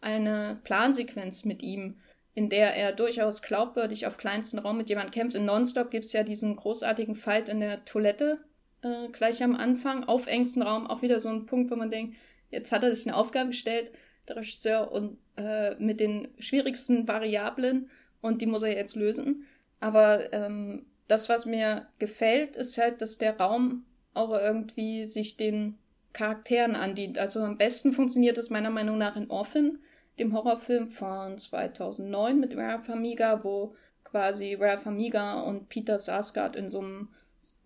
[0.00, 1.96] eine Plansequenz mit ihm,
[2.34, 5.34] in der er durchaus glaubwürdig auf kleinstem Raum mit jemandem kämpft.
[5.34, 8.38] In Nonstop gibt es ja diesen großartigen Fight in der Toilette
[8.82, 12.14] äh, gleich am Anfang, auf engstem Raum, auch wieder so ein Punkt, wo man denkt,
[12.50, 13.92] Jetzt hat er sich eine Aufgabe gestellt,
[14.28, 19.46] der Regisseur, und äh, mit den schwierigsten Variablen und die muss er jetzt lösen.
[19.80, 25.78] Aber ähm, das, was mir gefällt, ist halt, dass der Raum auch irgendwie sich den
[26.12, 27.18] Charakteren andient.
[27.18, 29.78] Also am besten funktioniert es meiner Meinung nach in Orphan,
[30.18, 36.70] dem Horrorfilm von 2009 mit Ralph Amiga, wo quasi Ralph Amiga und Peter Sarsgaard in
[36.70, 37.08] so einem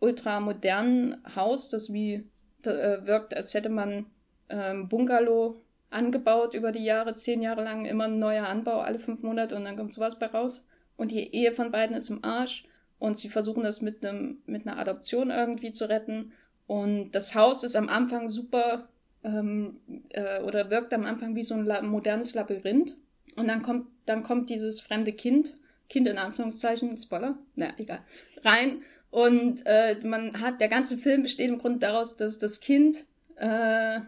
[0.00, 2.28] ultramodernen Haus, das wie
[2.64, 4.06] äh, wirkt, als hätte man
[4.50, 5.60] ähm, Bungalow
[5.90, 9.64] angebaut über die Jahre, zehn Jahre lang immer ein neuer Anbau, alle fünf Monate und
[9.64, 10.64] dann kommt sowas bei raus.
[10.96, 12.64] Und die Ehe von beiden ist im Arsch
[12.98, 16.32] und sie versuchen das mit einem mit einer Adoption irgendwie zu retten.
[16.66, 18.88] Und das Haus ist am Anfang super
[19.24, 22.94] ähm, äh, oder wirkt am Anfang wie so ein La modernes Labyrinth.
[23.36, 25.56] Und dann kommt dann kommt dieses fremde Kind,
[25.88, 28.00] Kind in Anführungszeichen, Spoiler, naja, egal,
[28.44, 28.82] rein.
[29.10, 33.04] Und äh, man hat, der ganze Film besteht im Grunde daraus, dass das Kind,
[33.36, 34.00] äh,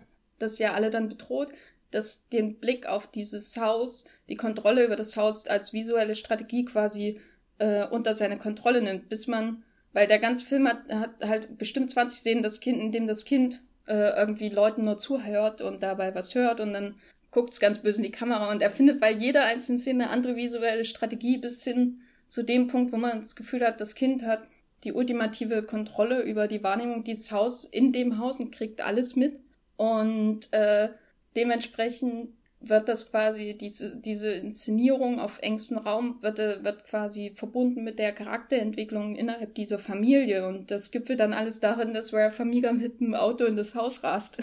[0.43, 1.49] das ja alle dann bedroht,
[1.91, 7.21] dass den Blick auf dieses Haus, die Kontrolle über das Haus als visuelle Strategie quasi
[7.59, 11.91] äh, unter seine Kontrolle nimmt, bis man, weil der ganze Film hat, hat halt bestimmt
[11.91, 16.15] 20 Szenen, das Kind, in dem das Kind äh, irgendwie Leuten nur zuhört und dabei
[16.15, 16.95] was hört und dann
[17.31, 20.37] guckt's ganz böse in die Kamera und er findet bei jeder einzelnen Szene eine andere
[20.37, 24.43] visuelle Strategie bis hin zu dem Punkt, wo man das Gefühl hat, das Kind hat
[24.85, 29.39] die ultimative Kontrolle über die Wahrnehmung dieses Haus in dem Haus und kriegt alles mit.
[29.83, 30.91] Und äh,
[31.35, 37.83] dementsprechend wird das quasi, diese, diese Inszenierung auf engstem Raum wird, äh, wird quasi verbunden
[37.83, 40.47] mit der Charakterentwicklung innerhalb dieser Familie.
[40.47, 44.05] Und das gipfelt dann alles darin, dass Rare Famiga mit dem Auto in das Haus
[44.05, 44.39] rast.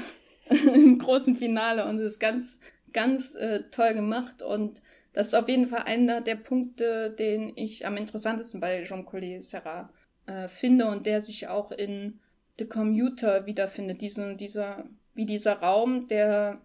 [0.73, 1.85] Im großen Finale.
[1.85, 2.59] Und das ist ganz,
[2.91, 4.41] ganz äh, toll gemacht.
[4.41, 4.81] Und
[5.13, 9.89] das ist auf jeden Fall einer der Punkte, den ich am interessantesten bei Jean-Collet Serra
[10.25, 12.19] äh, finde und der sich auch in
[12.57, 14.01] The Commuter wiederfindet.
[14.01, 16.61] Diesen, dieser, wie dieser Raum, der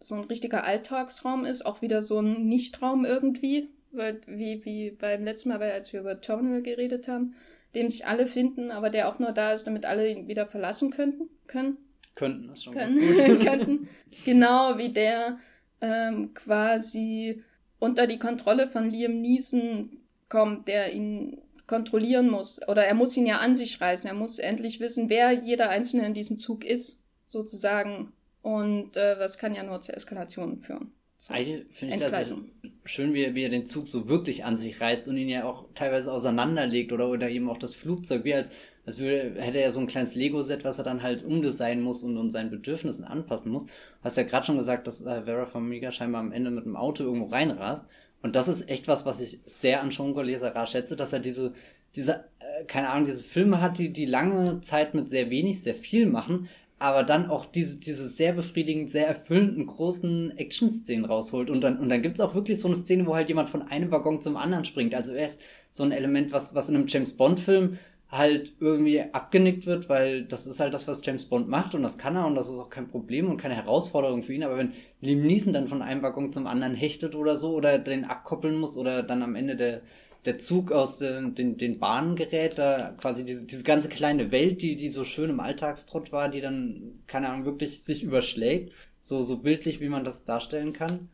[0.00, 5.24] so ein richtiger Alltagsraum ist, auch wieder so ein Nichtraum irgendwie, weil, wie, wie beim
[5.24, 7.34] letzten Mal, als wir über Terminal geredet haben,
[7.74, 10.90] dem sich alle finden, aber der auch nur da ist, damit alle ihn wieder verlassen
[10.90, 11.78] könnten, können.
[12.14, 13.40] Könnten, ist schon können, gut.
[13.46, 13.88] könnten.
[14.24, 15.38] Genau, wie der
[15.80, 17.42] ähm, quasi
[17.78, 19.88] unter die Kontrolle von Liam Neeson
[20.28, 22.60] kommt, der ihn kontrollieren muss.
[22.68, 24.08] Oder er muss ihn ja an sich reißen.
[24.08, 28.12] Er muss endlich wissen, wer jeder Einzelne in diesem Zug ist, sozusagen.
[28.42, 30.92] Und äh, was kann ja nur zur Eskalation führen.
[31.28, 32.36] Eigentlich finde ich das ja
[32.84, 35.44] schön, wie er, wie er den Zug so wirklich an sich reißt und ihn ja
[35.44, 38.50] auch teilweise auseinanderlegt oder, oder eben auch das Flugzeug, wie als,
[38.84, 42.18] als würde, hätte er so ein kleines Lego-Set, was er dann halt umdesignen muss und,
[42.18, 43.64] und seinen Bedürfnissen anpassen muss.
[43.66, 46.76] Du hast ja gerade schon gesagt, dass äh, Vera Farmiga scheinbar am Ende mit dem
[46.76, 47.86] Auto irgendwo reinrast.
[48.22, 51.54] Und das ist echt was, was ich sehr an Sean Lesera schätze, dass er diese,
[51.96, 55.74] diese, äh, keine Ahnung, diese Filme hat, die, die lange Zeit mit sehr wenig, sehr
[55.74, 56.48] viel machen,
[56.84, 61.48] aber dann auch diese, diese sehr befriedigend, sehr erfüllenden, großen Action-Szenen rausholt.
[61.48, 63.90] Und dann, und dann gibt's auch wirklich so eine Szene, wo halt jemand von einem
[63.90, 64.94] Waggon zum anderen springt.
[64.94, 67.78] Also er ist so ein Element, was, was in einem James Bond-Film
[68.10, 71.96] halt irgendwie abgenickt wird, weil das ist halt das, was James Bond macht und das
[71.96, 74.44] kann er und das ist auch kein Problem und keine Herausforderung für ihn.
[74.44, 78.04] Aber wenn Liam Neeson dann von einem Waggon zum anderen hechtet oder so oder den
[78.04, 79.80] abkoppeln muss oder dann am Ende der,
[80.24, 84.62] der Zug aus den, den, den Bahnen gerät, da quasi diese, diese ganze kleine Welt,
[84.62, 89.22] die, die so schön im Alltagstrott war, die dann, keine Ahnung, wirklich sich überschlägt, so,
[89.22, 91.10] so bildlich, wie man das darstellen kann.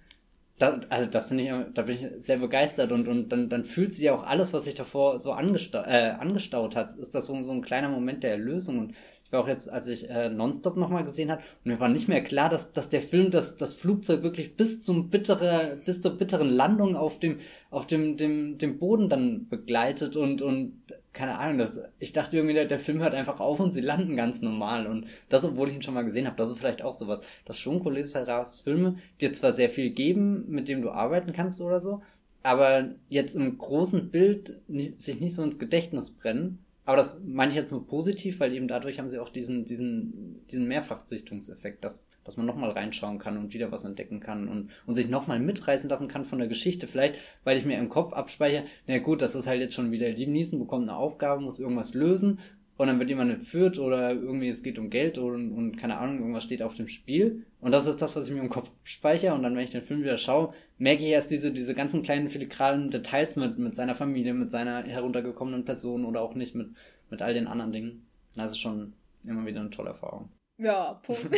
[0.59, 3.95] Da, also das finde ich, da bin ich sehr begeistert und, und dann, dann fühlt
[3.95, 7.43] sich ja auch alles, was sich davor so angesta äh, angestaut hat, ist das so,
[7.43, 8.95] so ein kleiner Moment der Erlösung und
[9.31, 12.09] ich war auch jetzt, als ich äh, Nonstop nochmal gesehen habe, und mir war nicht
[12.09, 16.19] mehr klar, dass, dass der Film das, das Flugzeug wirklich bis zum bittere, bis zur
[16.19, 17.39] bitteren Landung auf dem,
[17.71, 22.55] auf dem, dem, dem Boden dann begleitet und, und keine Ahnung, das, ich dachte irgendwie,
[22.55, 24.89] der, der Film hört einfach auf und sie landen ganz normal.
[24.89, 27.21] Und das, obwohl ich ihn schon mal gesehen habe, das ist vielleicht auch sowas.
[27.45, 28.17] Das schon Collegius
[28.65, 32.03] Filme dir zwar sehr viel geben, mit dem du arbeiten kannst oder so,
[32.43, 37.53] aber jetzt im großen Bild nicht, sich nicht so ins Gedächtnis brennen aber das meine
[37.53, 42.09] ich jetzt nur positiv, weil eben dadurch haben sie auch diesen, diesen, diesen Mehrfachsichtungseffekt, dass,
[42.25, 45.89] dass man nochmal reinschauen kann und wieder was entdecken kann und, und sich nochmal mitreißen
[45.89, 46.89] lassen kann von der Geschichte.
[46.89, 50.11] Vielleicht, weil ich mir im Kopf abspeichere, na gut, das ist halt jetzt schon wieder
[50.11, 52.41] Liam Neeson bekommt eine Aufgabe, muss irgendwas lösen
[52.81, 56.21] und dann wird jemand entführt oder irgendwie es geht um Geld und, und keine Ahnung,
[56.21, 57.45] irgendwas steht auf dem Spiel.
[57.61, 59.35] Und das ist das, was ich mir im Kopf speichere.
[59.35, 62.31] Und dann, wenn ich den Film wieder schaue, merke ich erst diese, diese ganzen kleinen
[62.31, 66.69] filigranen Details mit, mit seiner Familie, mit seiner heruntergekommenen Person oder auch nicht mit,
[67.11, 68.07] mit all den anderen Dingen.
[68.35, 68.95] Das ist schon
[69.27, 70.31] immer wieder eine tolle Erfahrung.
[70.57, 71.29] Ja, Punkt.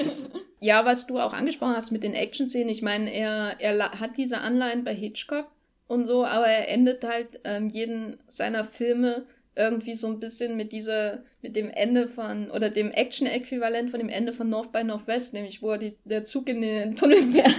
[0.60, 4.40] ja, was du auch angesprochen hast mit den Action-Szenen, ich meine, er, er hat diese
[4.40, 5.50] Anleihen bei Hitchcock
[5.86, 9.26] und so, aber er endet halt ähm, jeden seiner Filme
[9.58, 14.08] irgendwie so ein bisschen mit dieser, mit dem Ende von, oder dem Action-Äquivalent von dem
[14.08, 17.54] Ende von North by Northwest, nämlich wo die, der Zug in den Tunnel fährt.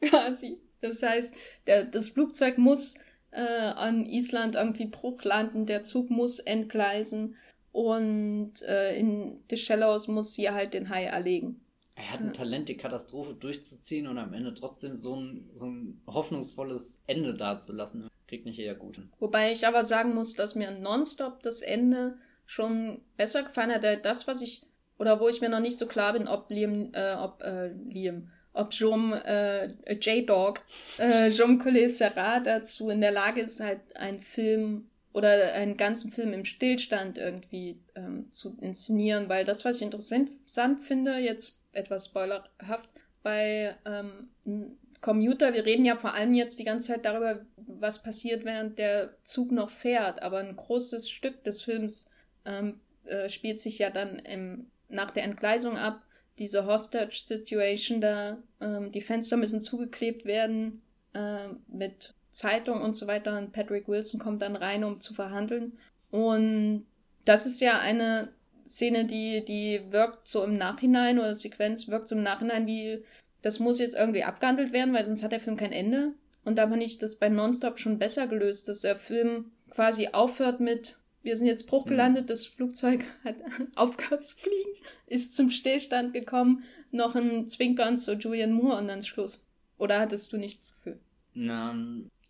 [0.00, 0.58] Quasi.
[0.80, 1.34] Das heißt,
[1.68, 2.96] der, das Flugzeug muss
[3.30, 7.36] äh, an Island irgendwie Bruch landen, der Zug muss entgleisen
[7.70, 11.60] und äh, in The Shallows muss sie halt den Hai erlegen.
[11.94, 16.02] Er hat ein Talent, die Katastrophe durchzuziehen und am Ende trotzdem so ein, so ein
[16.06, 18.08] hoffnungsvolles Ende dazulassen.
[18.32, 18.98] Kriegt nicht jeder gut.
[19.18, 22.16] Wobei ich aber sagen muss, dass mir nonstop das Ende
[22.46, 23.84] schon besser gefallen hat.
[24.06, 24.62] Das, was ich,
[24.98, 28.30] oder wo ich mir noch nicht so klar bin, ob Liam, äh, ob äh, Liam,
[28.54, 30.62] ob Jom, äh, J-Dog,
[30.98, 36.10] äh, Jom Collet Serrat dazu in der Lage ist, halt einen Film oder einen ganzen
[36.10, 42.06] Film im Stillstand irgendwie ähm, zu inszenieren, weil das, was ich interessant finde, jetzt etwas
[42.06, 42.88] spoilerhaft,
[43.22, 48.44] bei ähm, Commuter, wir reden ja vor allem jetzt die ganze Zeit darüber, was passiert,
[48.44, 52.08] während der Zug noch fährt, aber ein großes Stück des Films
[52.46, 56.02] ähm, äh, spielt sich ja dann im, nach der Entgleisung ab.
[56.38, 60.82] Diese Hostage-Situation da, ähm, die Fenster müssen zugeklebt werden
[61.14, 63.36] äh, mit Zeitung und so weiter.
[63.36, 65.78] Und Patrick Wilson kommt dann rein, um zu verhandeln.
[66.12, 66.86] Und
[67.24, 68.28] das ist ja eine
[68.64, 73.04] Szene, die, die wirkt so im Nachhinein oder Sequenz wirkt so im Nachhinein wie,
[73.42, 76.12] das muss jetzt irgendwie abgehandelt werden, weil sonst hat der Film kein Ende.
[76.44, 80.60] Und da fand ich das bei Nonstop schon besser gelöst, dass der Film quasi aufhört
[80.60, 83.36] mit, wir sind jetzt Bruch gelandet, das Flugzeug hat
[83.76, 84.70] aufgehört zu fliegen,
[85.06, 89.44] ist zum Stillstand gekommen, noch ein Zwinkern zu Julian Moore und dann Schluss.
[89.78, 90.98] Oder hattest du nichts Gefühl?
[91.34, 91.74] Na,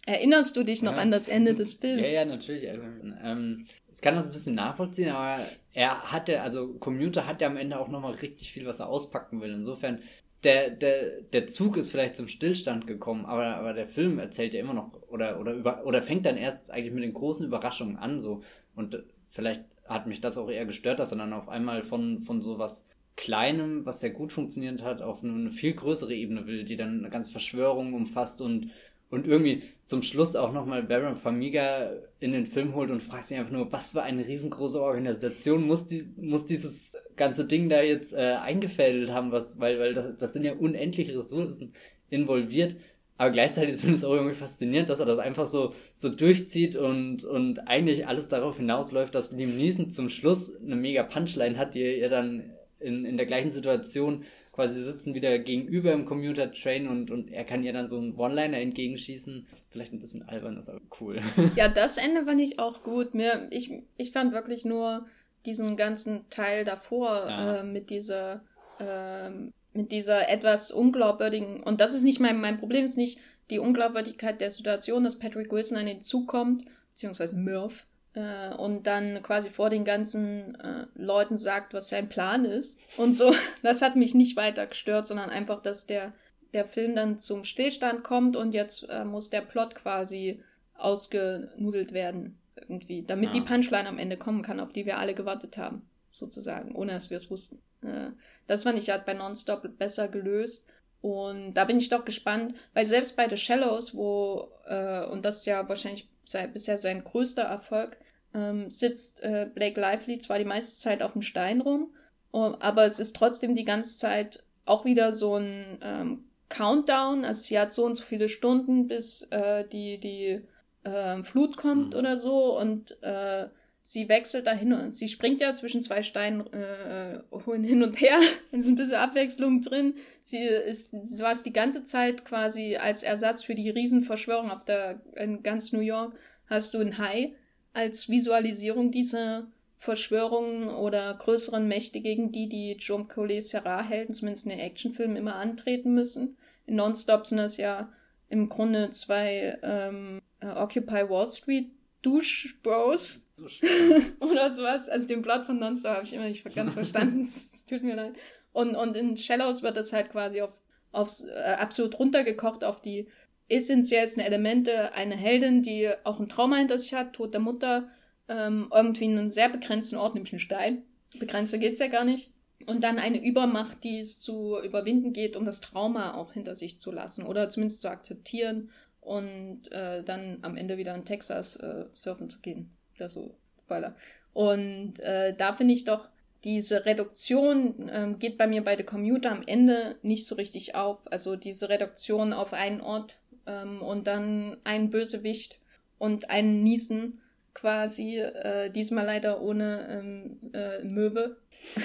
[0.04, 0.98] Erinnerst du dich noch Ja.
[0.98, 2.10] an das Ende des Films?
[2.10, 2.64] Ja, ja, natürlich.
[2.64, 5.44] Ähm, ich kann das ein bisschen nachvollziehen, aber
[5.74, 9.40] er hatte, also Commuter hat ja am Ende auch nochmal richtig viel, was er auspacken
[9.40, 9.52] will.
[9.52, 10.00] Insofern,
[10.44, 14.60] der, der, der Zug ist vielleicht zum Stillstand gekommen, aber, aber der Film erzählt ja
[14.60, 18.18] immer noch oder, oder, über, oder fängt dann erst eigentlich mit den großen Überraschungen an.
[18.18, 18.42] so
[18.74, 22.20] Und äh, vielleicht hat mich das auch eher gestört, dass er dann auf einmal von,
[22.20, 26.64] von so was Kleinem, was sehr gut funktioniert hat, auf eine viel größere Ebene will,
[26.64, 28.70] die dann eine ganze Verschwörung umfasst und
[29.12, 33.36] und irgendwie zum Schluss auch nochmal Baron Famiga in den Film holt und fragt sich
[33.36, 38.14] einfach nur, was für eine riesengroße Organisation muss, die, muss dieses ganze Ding da jetzt
[38.14, 41.74] äh, eingefädelt haben, was, weil, weil das, das sind ja unendliche Ressourcen
[42.08, 42.76] involviert.
[43.18, 46.74] Aber gleichzeitig finde ich es auch irgendwie faszinierend, dass er das einfach so, so durchzieht
[46.74, 51.74] und, und eigentlich alles darauf hinausläuft, dass Liam Neeson zum Schluss eine mega Punchline hat,
[51.74, 52.50] die er dann
[52.82, 57.44] in, in der gleichen Situation quasi sie sitzen wieder gegenüber im Commuter-Train und, und er
[57.44, 59.46] kann ihr dann so einen One-Liner entgegenschießen.
[59.48, 61.20] Das ist vielleicht ein bisschen albern, ist aber cool.
[61.56, 63.14] Ja, das Ende fand ich auch gut.
[63.14, 65.06] Mir, ich, ich fand wirklich nur
[65.46, 67.56] diesen ganzen Teil davor Ja.
[67.60, 68.42] äh, mit dieser
[68.78, 73.18] ähm, mit dieser etwas unglaubwürdigen und das ist nicht mein mein Problem ist nicht
[73.48, 78.86] die Unglaubwürdigkeit der Situation, dass Patrick Wilson an den Zug kommt, beziehungsweise Murph äh, und
[78.86, 83.34] dann quasi vor den ganzen äh, Leuten sagt, was sein Plan ist und so.
[83.62, 86.12] Das hat mich nicht weiter gestört, sondern einfach, dass der
[86.54, 90.42] der Film dann zum Stillstand kommt und jetzt äh, muss der Plot quasi
[90.76, 93.32] ausgenudelt werden irgendwie, damit Ja.
[93.32, 97.08] die Punchline am Ende kommen kann, auf die wir alle gewartet haben, sozusagen, ohne dass
[97.08, 97.60] wir es wussten.
[97.82, 98.10] Äh,
[98.46, 100.66] das fand ich halt bei Nonstop besser gelöst.
[101.00, 105.38] Und da bin ich doch gespannt, weil selbst bei The Shallows, wo, äh, und das
[105.38, 107.96] ist ja wahrscheinlich sei, bisher sein größter Erfolg,
[108.34, 111.94] ähm, sitzt äh, Blake Lively zwar die meiste Zeit auf dem Stein rum,
[112.32, 117.24] aber es ist trotzdem die ganze Zeit auch wieder so ein ähm, Countdown.
[117.24, 120.40] Also sie hat so und so viele Stunden, bis äh, die, die
[120.84, 121.98] äh, Flut kommt Mhm.
[121.98, 123.48] oder so und äh,
[123.82, 128.18] sie wechselt dahin und sie springt ja zwischen zwei Steinen äh, äh, hin und her.
[128.52, 129.94] Es ist ein bisschen Abwechslung drin.
[130.22, 135.00] Sie ist, du hast die ganze Zeit quasi als Ersatz für die Riesenverschwörung auf der
[135.16, 136.14] in ganz New York
[136.46, 137.34] hast du ein Hai
[137.72, 144.44] als Visualisierung dieser Verschwörungen oder größeren Mächte, gegen die die Jom Collet Serra Helden, zumindest
[144.46, 146.36] in den Actionfilmen, immer antreten müssen.
[146.66, 147.92] In Nonstop sind das ja
[148.28, 151.70] im Grunde zwei ähm, äh, Occupy Wall Street
[152.02, 153.22] Duschbros
[154.20, 154.88] oder sowas.
[154.88, 157.22] Also den Plot von Nonstop habe ich immer nicht ganz verstanden.
[157.22, 158.14] Es tut mir leid.
[158.52, 160.52] Und, und in Shallows wird das halt quasi auf,
[160.90, 163.08] aufs äh, absolut runtergekocht auf die
[163.48, 164.92] essentiellsten Elemente.
[164.92, 167.88] Eine Heldin, die auch ein Trauma hinter sich hat, Tod der Mutter,
[168.28, 170.82] ähm, irgendwie in einem sehr begrenzten Ort, nämlich einen Stein.
[171.18, 172.30] Begrenzter geht's ja gar nicht.
[172.66, 176.78] Und dann eine Übermacht, die es zu überwinden geht, um das Trauma auch hinter sich
[176.78, 181.86] zu lassen oder zumindest zu akzeptieren und äh, dann am Ende wieder in Texas äh,
[181.92, 182.70] surfen zu gehen.
[183.02, 183.34] Oder so,
[183.64, 183.96] Spoiler.
[184.32, 186.08] Und äh, da finde ich doch,
[186.44, 190.98] diese Reduktion ähm, geht bei mir bei The Commuter am Ende nicht so richtig auf.
[191.10, 195.58] Also diese Reduktion auf einen Ort ähm, und dann einen Bösewicht
[195.98, 197.20] und einen Niesen
[197.54, 201.36] quasi, äh, diesmal leider ohne ähm, äh, Möwe.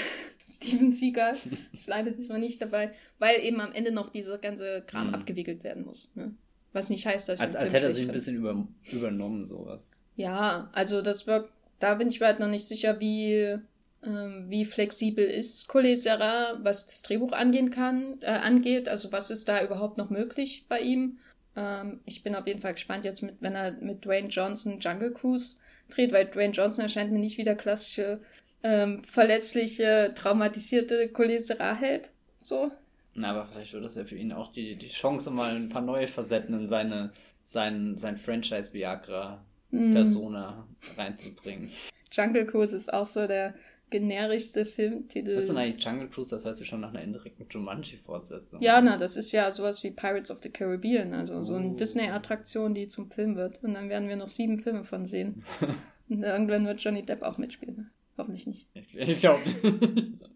[0.48, 1.36] Steven Seagal
[1.74, 5.16] ist leider diesmal nicht dabei, weil eben am Ende noch dieser ganze Kram Mhm.
[5.16, 6.12] abgewickelt werden muss.
[6.16, 6.34] Ne?
[6.74, 9.98] Was nicht heißt, dass ich Als, als hätte er sich ein bisschen über, übernommen, sowas.
[10.18, 13.60] Ja, also das wirkt, da bin ich mir halt noch nicht sicher, wie,
[14.04, 18.90] ähm, wie flexibel ist Collet was das Drehbuch angehen kann, äh, angeht.
[18.90, 21.20] Also was ist da überhaupt noch möglich bei ihm?
[21.56, 25.14] Ähm, ich bin auf jeden Fall gespannt jetzt mit, wenn er mit Dwayne Johnson Jungle
[25.14, 25.58] Cruise
[25.90, 28.20] dreht, weil Dwayne Johnson erscheint mir nicht wie der klassische,
[28.64, 32.10] ähm, verletzliche, traumatisierte Collet Serra Held.
[32.40, 32.72] So.
[33.14, 35.82] Na, aber vielleicht wird das ja für ihn auch die, die Chance, mal ein paar
[35.84, 37.12] neue Facetten in seine,
[37.44, 38.74] sein, sein Franchise
[39.72, 41.00] Viagra-Persona mm.
[41.00, 41.72] reinzubringen.
[42.12, 43.54] Jungle Cruise ist auch so der
[43.90, 45.36] generischste Filmtitel.
[45.36, 46.30] Was ist denn eigentlich Jungle Cruise?
[46.30, 48.62] Das heißt ja schon nach einer indirekten Jumanji-Fortsetzung.
[48.62, 51.42] Ja, na, das ist ja sowas wie Pirates of the Caribbean, also oh.
[51.42, 53.64] so eine Disney-Attraktion, die zum Film wird.
[53.64, 55.44] Und dann werden wir noch sieben Filme von sehen.
[56.10, 57.92] Und irgendwann wird Johnny Depp auch mitspielen.
[58.18, 58.68] Hoffentlich nicht.
[58.74, 60.20] Ich, ich glaube nicht.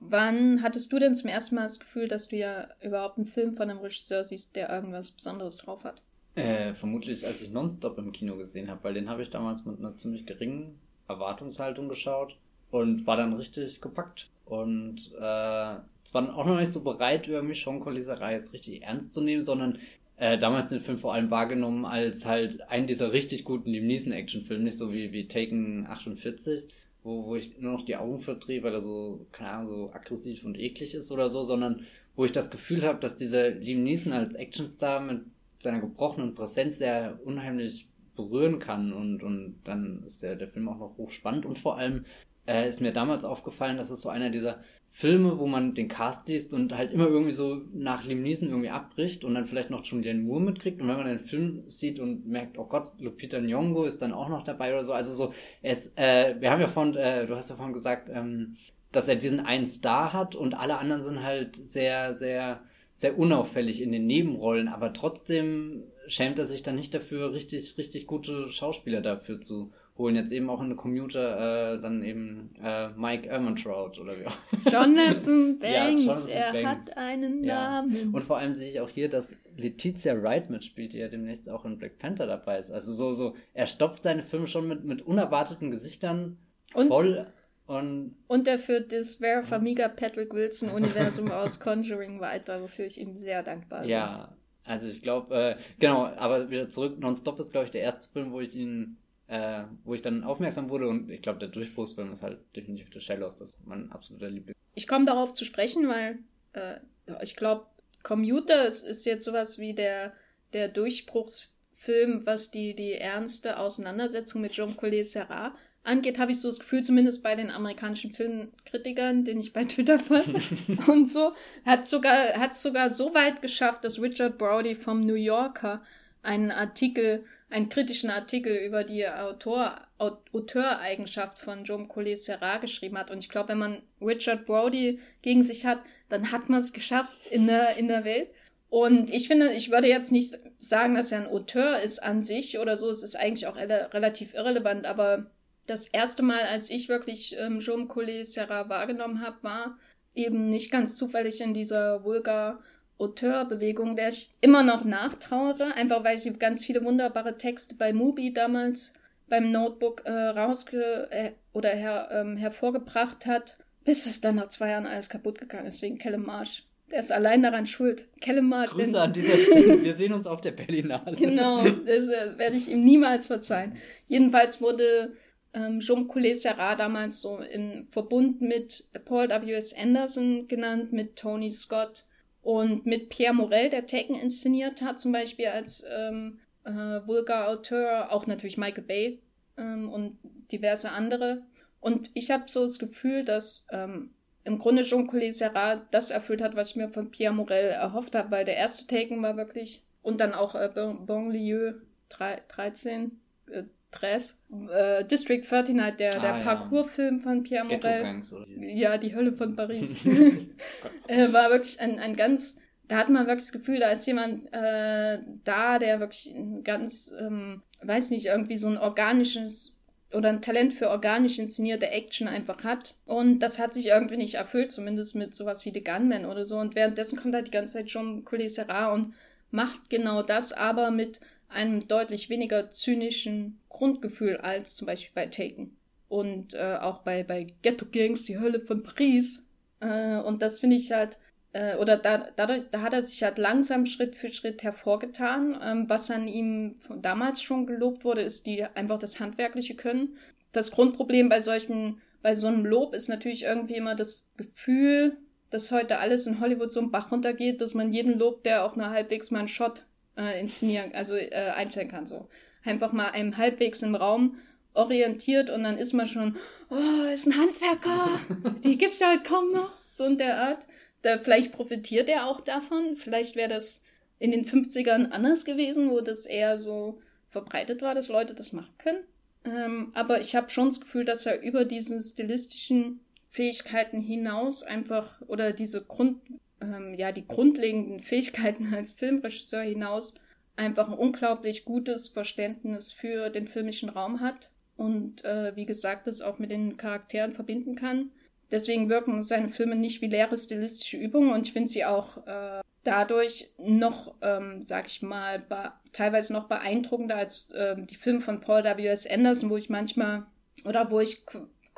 [0.00, 3.56] Wann hattest du denn zum ersten Mal das Gefühl, dass du ja überhaupt einen Film
[3.56, 6.02] von einem Regisseur siehst, der irgendwas Besonderes drauf hat?
[6.38, 9.78] Äh, vermutlich, als ich Nonstop im Kino gesehen habe, weil den habe ich damals mit
[9.78, 10.78] einer ziemlich geringen
[11.08, 12.36] Erwartungshaltung geschaut
[12.70, 14.28] und war dann richtig gepackt.
[14.44, 19.20] Und äh, zwar auch noch nicht so bereit, irgendwie Sean Colliserei jetzt richtig ernst zu
[19.20, 19.78] nehmen, sondern
[20.16, 24.64] äh, damals den Film vor allem wahrgenommen als halt einen dieser richtig guten Liam Neeson-Action-Filme,
[24.64, 26.68] nicht so wie, wie Taken 48,
[27.02, 30.44] wo, wo ich nur noch die Augen verdrehe, weil er so, keine Ahnung, so aggressiv
[30.44, 31.84] und eklig ist oder so, sondern
[32.16, 35.22] wo ich das Gefühl habe, dass dieser Liam Neeson als Actionstar mit
[35.58, 40.78] seiner gebrochenen Präsenz sehr unheimlich berühren kann und, und dann ist der, der Film auch
[40.78, 41.46] noch hochspannend.
[41.46, 42.04] Und vor allem
[42.48, 46.26] äh, ist mir damals aufgefallen, dass es so einer dieser Filme, wo man den Cast
[46.28, 49.84] liest und halt immer irgendwie so nach Liam Neeson irgendwie abbricht und dann vielleicht noch
[49.84, 50.80] Julianne Moore mitkriegt.
[50.80, 54.28] Und wenn man den Film sieht und merkt, oh Gott, Lupita Nyong'o ist dann auch
[54.28, 57.50] noch dabei oder so, also so, es, äh, wir haben ja vorhin, äh, du hast
[57.50, 58.56] ja vorhin gesagt, ähm,
[58.90, 62.62] dass er diesen einen Star hat und alle anderen sind halt sehr, sehr,
[62.98, 68.08] sehr unauffällig in den Nebenrollen, aber trotzdem schämt er sich dann nicht dafür, richtig, richtig
[68.08, 70.16] gute Schauspieler dafür zu holen.
[70.16, 74.36] Jetzt eben auch in der Commuter äh, dann eben äh, Mike Ehrmantraut oder wie auch.
[74.72, 76.90] Jonathan Banks, ja, Jonathan er Banks.
[76.90, 77.94] hat einen Namen.
[77.94, 78.02] Ja.
[78.10, 81.64] Und vor allem sehe ich auch hier, dass Letizia Wright mitspielt, die ja demnächst auch
[81.64, 82.72] in Black Panther dabei ist.
[82.72, 86.38] Also so, so, er stopft seine Filme schon mit, mit unerwarteten Gesichtern
[86.74, 87.28] und, voll.
[87.68, 92.98] Und, und er führt das Vera Famiga Patrick Wilson Universum aus Conjuring weiter, wofür ich
[92.98, 93.90] ihm sehr dankbar bin.
[93.90, 98.10] Ja, also ich glaube, äh, genau, aber wieder zurück, Nonstop ist, glaube ich, der erste
[98.10, 98.96] Film, wo ich ihn,
[99.26, 103.02] äh, wo ich dann aufmerksam wurde und ich glaube, der Durchbruchsfilm ist halt definitiv The
[103.02, 104.56] Shallows, das ist mein absoluter Liebling.
[104.74, 106.20] Ich komme darauf zu sprechen, weil
[106.54, 106.76] äh,
[107.22, 107.66] ich glaube,
[108.02, 110.14] Commuter ist, ist jetzt sowas wie der,
[110.54, 115.52] der Durchbruchsfilm, was die, die ernste Auseinandersetzung mit Jean-Collet Serrat
[115.88, 119.98] angeht, habe ich so das Gefühl, zumindest bei den amerikanischen Filmkritikern, den ich bei Twitter
[119.98, 120.40] folge
[120.86, 121.32] und so,
[121.64, 125.82] hat sogar, hat sogar so weit geschafft, dass Richard Brody vom New Yorker
[126.22, 133.10] einen Artikel, einen kritischen Artikel über die Autor, Auteureigenschaft von John Collet Serra geschrieben hat.
[133.10, 137.18] Und ich glaube, wenn man Richard Brody gegen sich hat, dann hat man es geschafft
[137.30, 138.30] in der, in der Welt.
[138.70, 142.58] Und ich finde, ich würde jetzt nicht sagen, dass er ein Auteur ist an sich
[142.58, 142.90] oder so.
[142.90, 145.30] Es ist eigentlich auch relativ irrelevant, aber
[145.68, 149.78] das erste Mal, als ich wirklich ähm, Jaume Collet Serra wahrgenommen habe, war
[150.14, 152.60] eben nicht ganz zufällig in dieser Vulgar
[152.98, 158.32] Auteur-Bewegung, der ich immer noch nachtrauere, einfach weil sie ganz viele wunderbare Texte bei Mubi
[158.32, 158.92] damals
[159.28, 164.70] beim Notebook äh, rausge äh, oder her, ähm, hervorgebracht hat, bis es dann nach zwei
[164.70, 166.64] Jahren alles kaputt gegangen ist wegen Kelle Marsch.
[166.90, 168.06] Der ist allein daran schuld.
[168.20, 168.70] Kelle Marsch.
[168.70, 169.84] Grüße denn, an dieser Stelle.
[169.84, 171.14] Wir sehen uns auf der Berlinale.
[171.16, 173.76] genau, das äh, werde ich ihm niemals verzeihen.
[174.08, 175.12] Jedenfalls wurde
[175.54, 179.74] ähm, Jean Collet Serrat damals so im Verbund mit Paul W.S.
[179.74, 182.04] Anderson genannt, mit Tony Scott
[182.42, 188.26] und mit Pierre Morel, der Taken inszeniert hat, zum Beispiel als ähm, äh, Vulgar-Auteur, auch
[188.26, 189.20] natürlich Michael Bay
[189.56, 190.18] ähm, und
[190.52, 191.42] diverse andere.
[191.80, 194.10] Und ich habe so das Gefühl, dass ähm,
[194.44, 198.14] im Grunde Jean Collet Serrat das erfüllt hat, was ich mir von Pierre Morel erhofft
[198.14, 201.74] habe, weil der erste Taken war wirklich und dann auch äh, Bonlieu
[202.08, 203.20] 13,
[203.50, 204.38] äh, Dress.
[204.70, 206.44] Äh, District 39, der, ah, der ja.
[206.44, 208.22] Parkour-Film von Pierre Morel.
[208.58, 209.94] Ja, die Hölle von Paris.
[211.08, 214.52] äh, war wirklich ein, ein ganz, da hat man wirklich das Gefühl, da ist jemand
[214.52, 219.78] äh, da, der wirklich ein ganz, ähm, weiß nicht, irgendwie so ein organisches
[220.12, 222.94] oder ein Talent für organisch inszenierte Action einfach hat.
[223.04, 226.58] Und das hat sich irgendwie nicht erfüllt, zumindest mit sowas wie The Gunman oder so.
[226.58, 229.14] Und währenddessen kommt halt die ganze Zeit schon Collet Serra und
[229.50, 235.76] macht genau das, aber mit einem deutlich weniger zynischen Grundgefühl als zum Beispiel bei Taken.
[236.08, 239.42] Und äh, auch bei, bei Ghetto Gangs, die Hölle von Paris.
[239.80, 241.18] Äh, und das finde ich halt,
[241.52, 245.58] äh, oder da, dadurch, da hat er sich halt langsam Schritt für Schritt hervorgetan.
[245.62, 250.16] Ähm, was an ihm damals schon gelobt wurde, ist die einfach das handwerkliche Können.
[250.52, 255.18] Das Grundproblem bei solchen, bei so einem Lob ist natürlich irgendwie immer das Gefühl,
[255.50, 258.76] dass heute alles in Hollywood so einen Bach runtergeht, dass man jeden lobt, der auch
[258.76, 259.86] nur halbwegs mal einen Shot
[260.18, 262.04] äh, inszenieren, also äh, einstellen kann.
[262.04, 262.28] So
[262.64, 264.36] einfach mal einem halbwegs im Raum
[264.74, 266.36] orientiert und dann ist man schon,
[266.70, 268.20] oh, ist ein Handwerker,
[268.64, 270.66] die gibt's ja halt kaum noch, so in der Art.
[271.02, 272.96] Da, vielleicht profitiert er auch davon.
[272.96, 273.82] Vielleicht wäre das
[274.18, 277.00] in den 50ern anders gewesen, wo das eher so
[277.30, 279.04] verbreitet war, dass Leute das machen können.
[279.44, 283.00] Ähm, aber ich habe schon das Gefühl, dass er über diese stilistischen
[283.30, 286.20] Fähigkeiten hinaus einfach oder diese Grund,
[286.60, 290.14] ähm, ja, die grundlegenden Fähigkeiten als Filmregisseur hinaus
[290.56, 296.20] einfach ein unglaublich gutes Verständnis für den filmischen Raum hat und äh, wie gesagt, das
[296.20, 298.10] auch mit den Charakteren verbinden kann.
[298.50, 302.60] Deswegen wirken seine Filme nicht wie leere stilistische Übungen und ich finde sie auch äh,
[302.82, 305.44] dadurch noch, ähm, sag ich mal,
[305.92, 309.06] teilweise noch beeindruckender als äh, die Filme von Paul W.S.
[309.06, 310.26] Anderson, wo ich manchmal
[310.64, 311.24] oder wo ich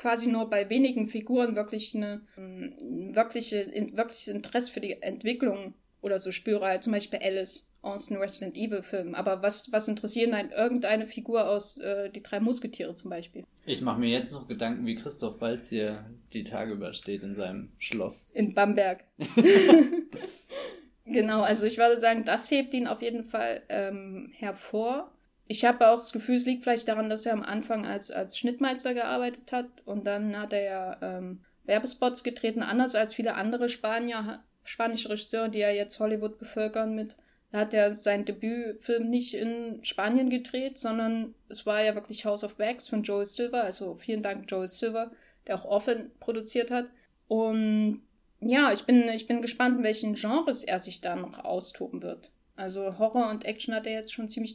[0.01, 5.74] quasi nur bei wenigen Figuren wirklich eine ähm, wirkliche, in, wirkliches Interesse für die Entwicklung
[6.01, 9.14] oder so spüre, halt zum Beispiel Alice aus den Resident Evil Filmen.
[9.14, 13.44] Aber was, was interessiert einen irgendeine Figur aus äh, Die drei Musketiere zum Beispiel?
[13.66, 17.72] Ich mache mir jetzt noch Gedanken, wie Christoph Walz hier die Tage übersteht in seinem
[17.78, 18.30] Schloss.
[18.30, 19.05] In Bamberg.
[21.05, 25.12] genau, also ich würde sagen, das hebt ihn auf jeden Fall ähm, hervor.
[25.51, 28.38] Ich habe auch das Gefühl, es liegt vielleicht daran, dass er am Anfang als, als
[28.38, 33.68] Schnittmeister gearbeitet hat und dann hat er ja ähm, Werbespots getreten, anders als viele andere
[33.68, 37.16] Spanier, spanische Regisseure, die ja jetzt Hollywood bevölkern mit
[37.51, 42.44] da hat er seinen Debütfilm nicht in Spanien gedreht, sondern es war ja wirklich House
[42.44, 43.64] of Wax von Joel Silver.
[43.64, 45.11] Also vielen Dank Joel Silver,
[45.46, 46.86] der auch Orphan produziert hat.
[47.26, 48.03] Und
[48.40, 52.30] ja, ich bin, ich bin gespannt, in welchen Genres er sich da noch austoben wird.
[52.55, 54.55] Also Horror und Action hat er jetzt schon ziemlich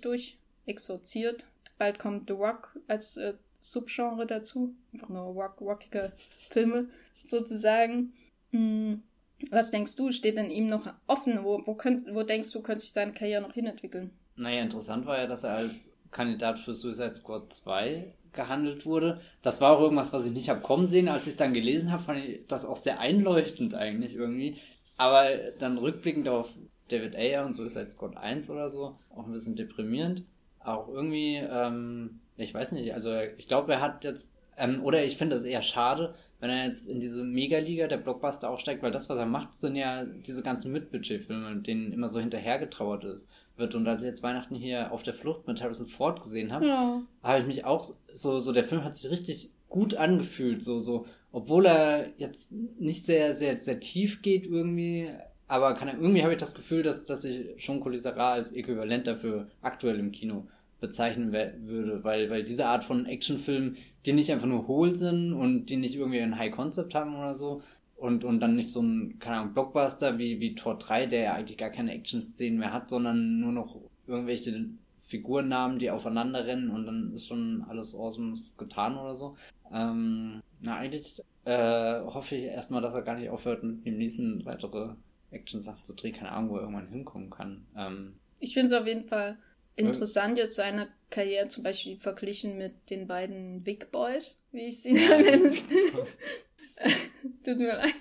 [0.65, 1.43] durchexorziert.
[1.77, 4.75] Bald kommt The Rock als äh, Subgenre dazu.
[4.93, 6.13] Einfach nur rock, rockige
[6.49, 6.87] Filme
[7.21, 8.13] sozusagen.
[8.51, 9.03] Hm.
[9.51, 11.43] Was denkst du, steht in ihm noch offen?
[11.43, 14.11] Wo, wo, könnt, wo denkst du, könnte sich seine Karriere noch hinentwickeln?
[14.37, 19.19] Naja, interessant war ja, dass er als Kandidat für Suicide Squad 2 gehandelt wurde.
[19.41, 21.09] Das war auch irgendwas, was ich nicht habe kommen sehen.
[21.09, 24.57] Als ich es dann gelesen habe, fand ich das auch sehr einleuchtend eigentlich irgendwie.
[24.95, 25.27] Aber
[25.59, 26.49] dann rückblickend auf
[26.87, 30.23] David Ayer und Suicide Squad 1 oder so, auch ein bisschen deprimierend.
[30.65, 35.17] Auch irgendwie, ähm, ich weiß nicht, also ich glaube, er hat jetzt, ähm, oder ich
[35.17, 39.09] finde das eher schade, wenn er jetzt in diese Megaliga der Blockbuster aufsteigt, weil das,
[39.09, 43.73] was er macht, sind ja diese ganzen Mitbudget-Filme, denen immer so hinterhergetrauert ist, wird.
[43.75, 47.01] Und als ich jetzt Weihnachten hier auf der Flucht mit Harrison Ford gesehen habe, ja.
[47.23, 51.05] habe ich mich auch so, so, der Film hat sich richtig gut angefühlt, so, so,
[51.31, 55.09] obwohl er jetzt nicht sehr, sehr, sehr tief geht irgendwie,
[55.47, 59.07] aber kann er, irgendwie habe ich das Gefühl, dass, dass ich schon Colisera als Äquivalent
[59.07, 60.47] dafür aktuell im Kino
[60.87, 63.75] bezeichnen würde, weil, weil diese Art von Actionfilm,
[64.05, 67.33] die nicht einfach nur hohl sind und die nicht irgendwie ein High Concept haben oder
[67.33, 67.61] so
[67.95, 71.33] und, und dann nicht so ein, keine Ahnung, Blockbuster wie, wie Tor 3, der ja
[71.33, 74.69] eigentlich gar keine Action-Szenen mehr hat, sondern nur noch irgendwelche
[75.07, 79.37] Figurennamen, die aufeinander rennen und dann ist schon alles awesome getan oder so.
[79.71, 84.45] Ähm, na, eigentlich äh, hoffe ich erstmal, dass er gar nicht aufhört, mit dem nächsten
[84.45, 84.95] weitere
[85.31, 86.15] Action-Sachen zu drehen.
[86.15, 87.65] Keine Ahnung, wo er irgendwann hinkommen kann.
[87.77, 89.37] Ähm, ich finde es auf jeden Fall
[89.75, 94.93] interessant jetzt seine Karriere zum Beispiel verglichen mit den beiden Big Boys, wie ich sie
[94.93, 95.53] nenne.
[97.43, 97.93] Tut mir leid,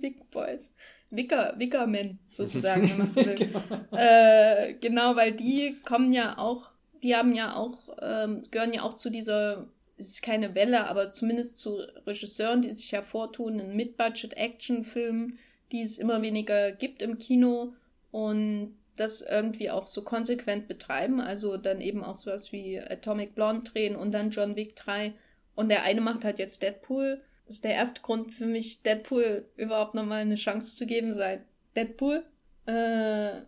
[0.00, 0.74] Big Boys.
[1.10, 3.34] Wicker, Wickermen sozusagen, wenn man so will.
[3.34, 3.62] genau.
[3.92, 6.70] Äh, genau, weil die kommen ja auch,
[7.02, 9.66] die haben ja auch, ähm, gehören ja auch zu dieser,
[9.96, 15.38] es ist keine Welle, aber zumindest zu Regisseuren, die sich hervortun in Mid-Budget-Action-Filmen,
[15.72, 17.74] die es immer weniger gibt im Kino.
[18.12, 21.20] Und das irgendwie auch so konsequent betreiben.
[21.20, 25.14] Also dann eben auch sowas wie Atomic Blonde drehen und dann John Wick 3.
[25.54, 27.22] Und der eine macht halt jetzt Deadpool.
[27.46, 31.40] Das ist der erste Grund für mich, Deadpool überhaupt nochmal eine Chance zu geben seit
[31.74, 32.24] Deadpool.
[32.66, 33.40] Äh,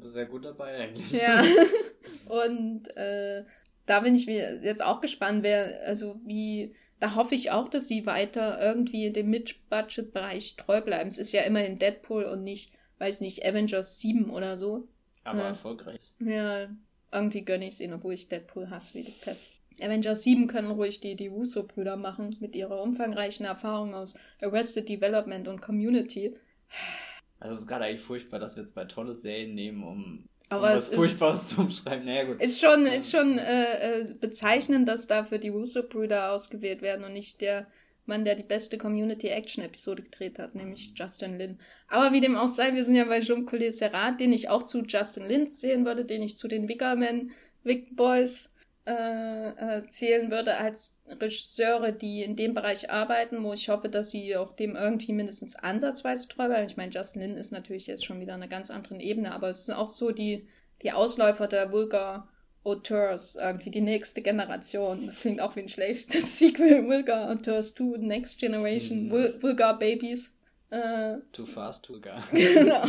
[0.00, 1.12] sehr gut dabei eigentlich.
[1.12, 1.44] Ja.
[2.28, 3.44] und äh,
[3.86, 8.06] da bin ich jetzt auch gespannt, wer, also wie, da hoffe ich auch, dass sie
[8.06, 11.08] weiter irgendwie in dem Mid-Budget-Bereich treu bleiben.
[11.08, 14.88] Es ist ja immerhin Deadpool und nicht, weiß nicht, Avengers 7 oder so.
[15.24, 15.48] Aber ja.
[15.48, 16.00] erfolgreich.
[16.20, 16.68] Ja,
[17.12, 19.50] irgendwie gönne ich es ihnen, obwohl ich Deadpool hasse wie die Pest.
[19.80, 25.48] Avengers 7 können ruhig die, die Russo-Brüder machen, mit ihrer umfangreichen Erfahrung aus Arrested Development
[25.48, 26.36] und Community.
[27.40, 30.76] Also es ist gerade eigentlich furchtbar, dass wir zwei tolle Serien nehmen, um, Aber um
[30.76, 32.04] was Furchtbares zu umschreiben.
[32.04, 32.40] Naja, gut.
[32.40, 37.40] Ist schon, ist schon äh, äh, bezeichnend, dass dafür die Russo-Brüder ausgewählt werden und nicht
[37.40, 37.66] der
[38.06, 41.58] Mann, der die beste Community-Action-Episode gedreht hat, nämlich Justin Lin.
[41.88, 44.82] Aber wie dem auch sei, wir sind ja bei Collet Serrat, den ich auch zu
[44.82, 47.32] Justin Lin zählen würde, den ich zu den Wickerman,
[47.62, 48.52] Wick Boys
[48.86, 54.10] äh, äh, zählen würde als Regisseure, die in dem Bereich arbeiten, wo ich hoffe, dass
[54.10, 56.66] sie auch dem irgendwie mindestens ansatzweise treu bleiben.
[56.66, 59.64] Ich meine, Justin Lin ist natürlich jetzt schon wieder eine ganz anderen Ebene, aber es
[59.64, 60.46] sind auch so die,
[60.82, 62.28] die Ausläufer der Vulgar
[62.64, 65.06] Auteurs, irgendwie die nächste Generation.
[65.06, 66.86] Das klingt auch wie ein schlechtes Sequel.
[66.86, 69.42] Vulgar Auteurs 2, Next Generation, mhm.
[69.42, 70.36] Vulgar Babies.
[70.70, 72.24] Äh, too fast, too gar.
[72.32, 72.84] genau.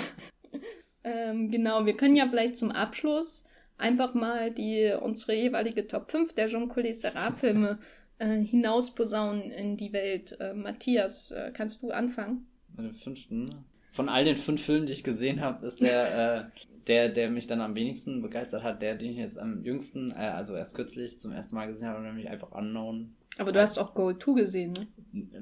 [1.03, 3.45] ähm, genau, wir können ja vielleicht zum Abschluss
[3.77, 7.77] einfach mal die unsere jeweilige Top 5 der Jean Collet Serra-Filme
[8.17, 10.37] äh, hinausposaunen in die Welt.
[10.39, 12.47] Äh, Matthias, äh, kannst du anfangen?
[12.75, 13.45] Meine fünften.
[13.91, 17.47] Von all den fünf Filmen, die ich gesehen habe, ist der, äh, der, der mich
[17.47, 21.19] dann am wenigsten begeistert hat, der, den ich jetzt am jüngsten, äh, also erst kürzlich
[21.19, 23.15] zum ersten Mal gesehen habe, nämlich einfach Unknown.
[23.37, 24.87] Aber du hast auch Goal 2 gesehen, ne?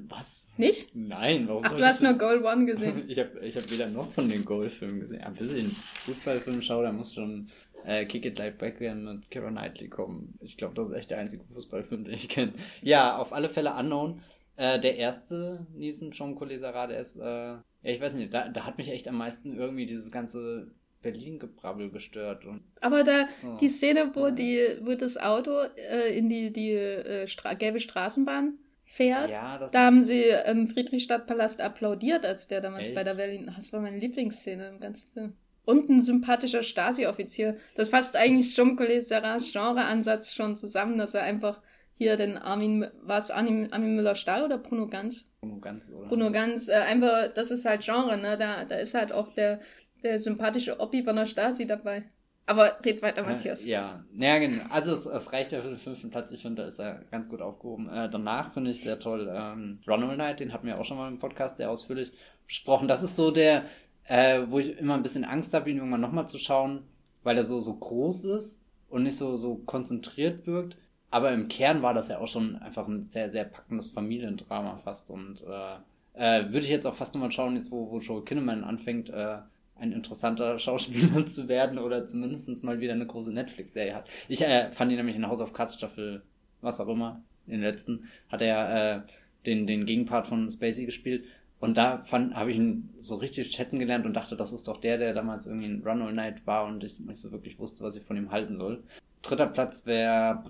[0.08, 0.50] Was?
[0.58, 0.96] Nicht?
[0.96, 3.04] Nein, warum Ach, du hast nur Goal 1 gesehen.
[3.08, 5.20] ich habe ich hab weder noch von den Goal-Filmen gesehen.
[5.20, 5.76] Ja, bis ich einen
[6.06, 7.50] Fußballfilm schaue, da muss schon
[7.86, 10.38] äh, Kick It Like Backhand mit Keira Knightley kommen.
[10.42, 12.54] Ich glaube, das ist echt der einzige Fußballfilm, den ich kenne.
[12.82, 14.22] Ja, auf alle Fälle Unknown.
[14.56, 18.66] Äh, der erste Niesen Jean Colesara, der ist, äh, ja, ich weiß nicht, da, da
[18.66, 20.72] hat mich echt am meisten irgendwie dieses ganze
[21.04, 22.46] Berlin-Gebrabbel gestört.
[22.46, 23.56] Und Aber da, so.
[23.58, 28.58] die Szene, wo, die, wo das Auto äh, in die, die äh, Stra gelbe Straßenbahn
[28.86, 32.96] fährt, ja, da haben sie im Friedrichstadtpalast applaudiert, als der damals echt?
[32.96, 33.52] bei der Berlin.
[33.56, 35.34] Das war meine Lieblingsszene im ganzen Film.
[35.66, 37.58] Und ein sympathischer Stasi-Offizier.
[37.76, 41.62] Das fasst eigentlich Jean Collet Serrats Genreansatz schon zusammen, dass er einfach
[41.96, 45.30] hier den Armin, war es Armin, Armin Müller-Stahl oder Bruno Ganz?
[45.40, 46.08] Bruno Ganz, oder?
[46.08, 48.38] Bruno Ganz, äh, einfach, das ist halt Genre, ne?
[48.38, 49.62] Da, da ist halt auch der,
[50.04, 52.04] der sympathische Oppi von der Stasi dabei.
[52.46, 53.66] Aber red weiter, Matthias.
[53.66, 54.64] Äh, ja, naja, genau.
[54.70, 56.32] Also es, es, reicht ja für den fünften Platz.
[56.32, 57.88] Ich finde, da ist er ganz gut aufgehoben.
[57.88, 61.08] Äh, danach finde ich sehr toll ähm, Ronald Knight, den hatten wir auch schon mal
[61.08, 62.12] im Podcast sehr ausführlich
[62.46, 62.90] besprochen.
[62.90, 63.64] Das ist so der,
[64.06, 66.84] äh, wo ich immer ein bisschen Angst habe, ihn irgendwann nochmal zu schauen,
[67.24, 70.76] weil er so, so groß ist und nicht so, so konzentriert wirkt.
[71.12, 75.10] Aber im Kern war das ja auch schon einfach ein sehr, sehr packendes Familiendrama fast.
[75.12, 75.78] Und äh,
[76.16, 79.38] äh, würde ich jetzt auch fast nochmal schauen, jetzt wo, wo Joe Kinnaman anfängt, äh,
[79.76, 84.10] ein interessanter Schauspieler zu werden oder zumindest mal wieder eine große Netflix-Serie hat.
[84.28, 86.22] Ich äh, fand ihn nämlich in House of Cards Staffel,
[86.62, 89.02] was auch immer, in den letzten, hat er äh,
[89.46, 91.26] den, den Gegenpart von Spacey gespielt.
[91.60, 94.98] Und da habe ich ihn so richtig schätzen gelernt und dachte, das ist doch der,
[94.98, 97.96] der damals irgendwie in Run All Night war und ich nicht so wirklich wusste, was
[97.96, 98.84] ich von ihm halten soll.
[99.22, 100.44] Dritter Platz wäre,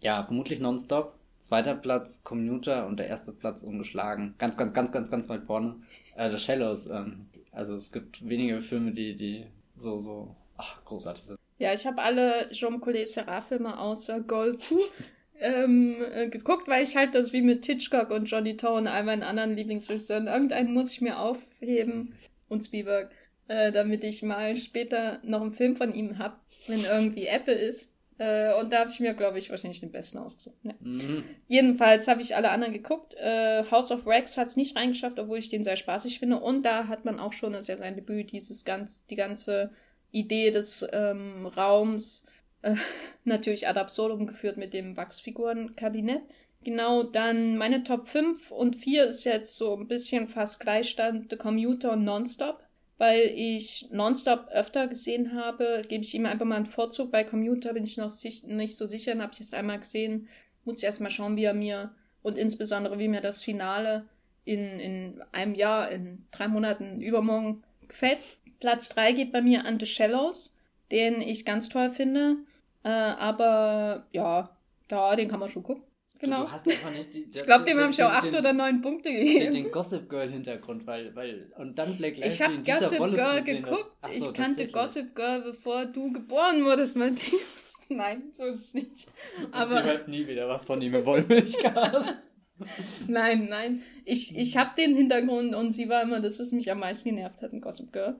[0.00, 1.14] ja, vermutlich Nonstop.
[1.40, 4.34] Zweiter Platz Commuter und der erste Platz ungeschlagen.
[4.38, 5.76] Ganz, ganz, ganz, ganz, ganz weit vorne.
[6.16, 6.88] Äh, The Shallows.
[6.88, 7.26] Ähm,
[7.58, 9.44] also es gibt wenige Filme, die, die
[9.76, 11.38] so, so, ach, großartig sind.
[11.58, 14.76] Ja, ich habe alle Jean Collet Serra-Filme außer Gold 2
[15.40, 19.24] ähm, äh, geguckt, weil ich halt das wie mit Hitchcock und Johnny Tone, all meinen
[19.24, 22.14] anderen Lieblingsregisseuren, irgendeinen muss ich mir aufheben
[22.48, 23.10] und Spielberg,
[23.48, 27.90] äh, damit ich mal später noch einen Film von ihm hab wenn irgendwie Apple ist.
[28.18, 30.56] Äh, und da habe ich mir, glaube ich, wahrscheinlich den besten ausgesucht.
[30.64, 30.74] Ja.
[30.80, 31.24] Mhm.
[31.46, 33.14] Jedenfalls habe ich alle anderen geguckt.
[33.14, 36.40] Äh, House of Wax hat es nicht reingeschafft, obwohl ich den sehr spaßig finde.
[36.40, 39.70] Und da hat man auch schon, das ist ja sein Debüt, dieses ganz, die ganze
[40.10, 42.26] Idee des ähm, Raums
[42.62, 42.74] äh,
[43.24, 46.22] natürlich ad absurdum geführt mit dem Wachsfigurenkabinett.
[46.64, 51.36] Genau, dann meine Top 5 und 4 ist jetzt so ein bisschen fast Gleichstand The
[51.36, 52.64] Commuter und Nonstop
[52.98, 57.10] weil ich Nonstop öfter gesehen habe, gebe ich ihm einfach mal einen Vorzug.
[57.12, 60.28] Bei Commuter bin ich noch nicht so sicher, dann habe ich es einmal gesehen.
[60.64, 64.04] Muss ich erstmal schauen, wie er mir und insbesondere wie mir das Finale
[64.44, 68.18] in, in einem Jahr, in drei Monaten übermorgen gefällt.
[68.60, 70.56] Platz 3 geht bei mir an The Shallows,
[70.90, 72.36] den ich ganz toll finde.
[72.82, 74.50] Äh, aber ja,
[74.90, 75.84] ja, den kann man schon gucken.
[76.20, 76.44] Genau.
[76.44, 79.12] Du, hast einfach nicht die, ich glaube, dem habe ich auch acht oder neun Punkte
[79.12, 79.52] gegeben.
[79.52, 83.16] Den, den Gossip Girl Hintergrund, weil, weil, und dann Black Lively Ich habe Gossip Rolle
[83.16, 83.92] Girl geguckt.
[84.02, 87.40] So, ich kannte Gossip Girl, bevor du geboren wurdest, Matthias.
[87.88, 89.06] Nein, so ist es nicht.
[89.52, 89.82] Aber.
[89.82, 92.34] Sie hört nie wieder was von ihm im Wollmilchcast.
[93.08, 93.82] nein, nein.
[94.04, 97.40] Ich, ich habe den Hintergrund und sie war immer das, was mich am meisten genervt
[97.40, 98.16] hat in Gossip Girl.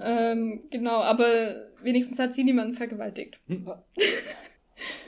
[0.00, 3.38] Ähm, genau, aber wenigstens hat sie niemanden vergewaltigt.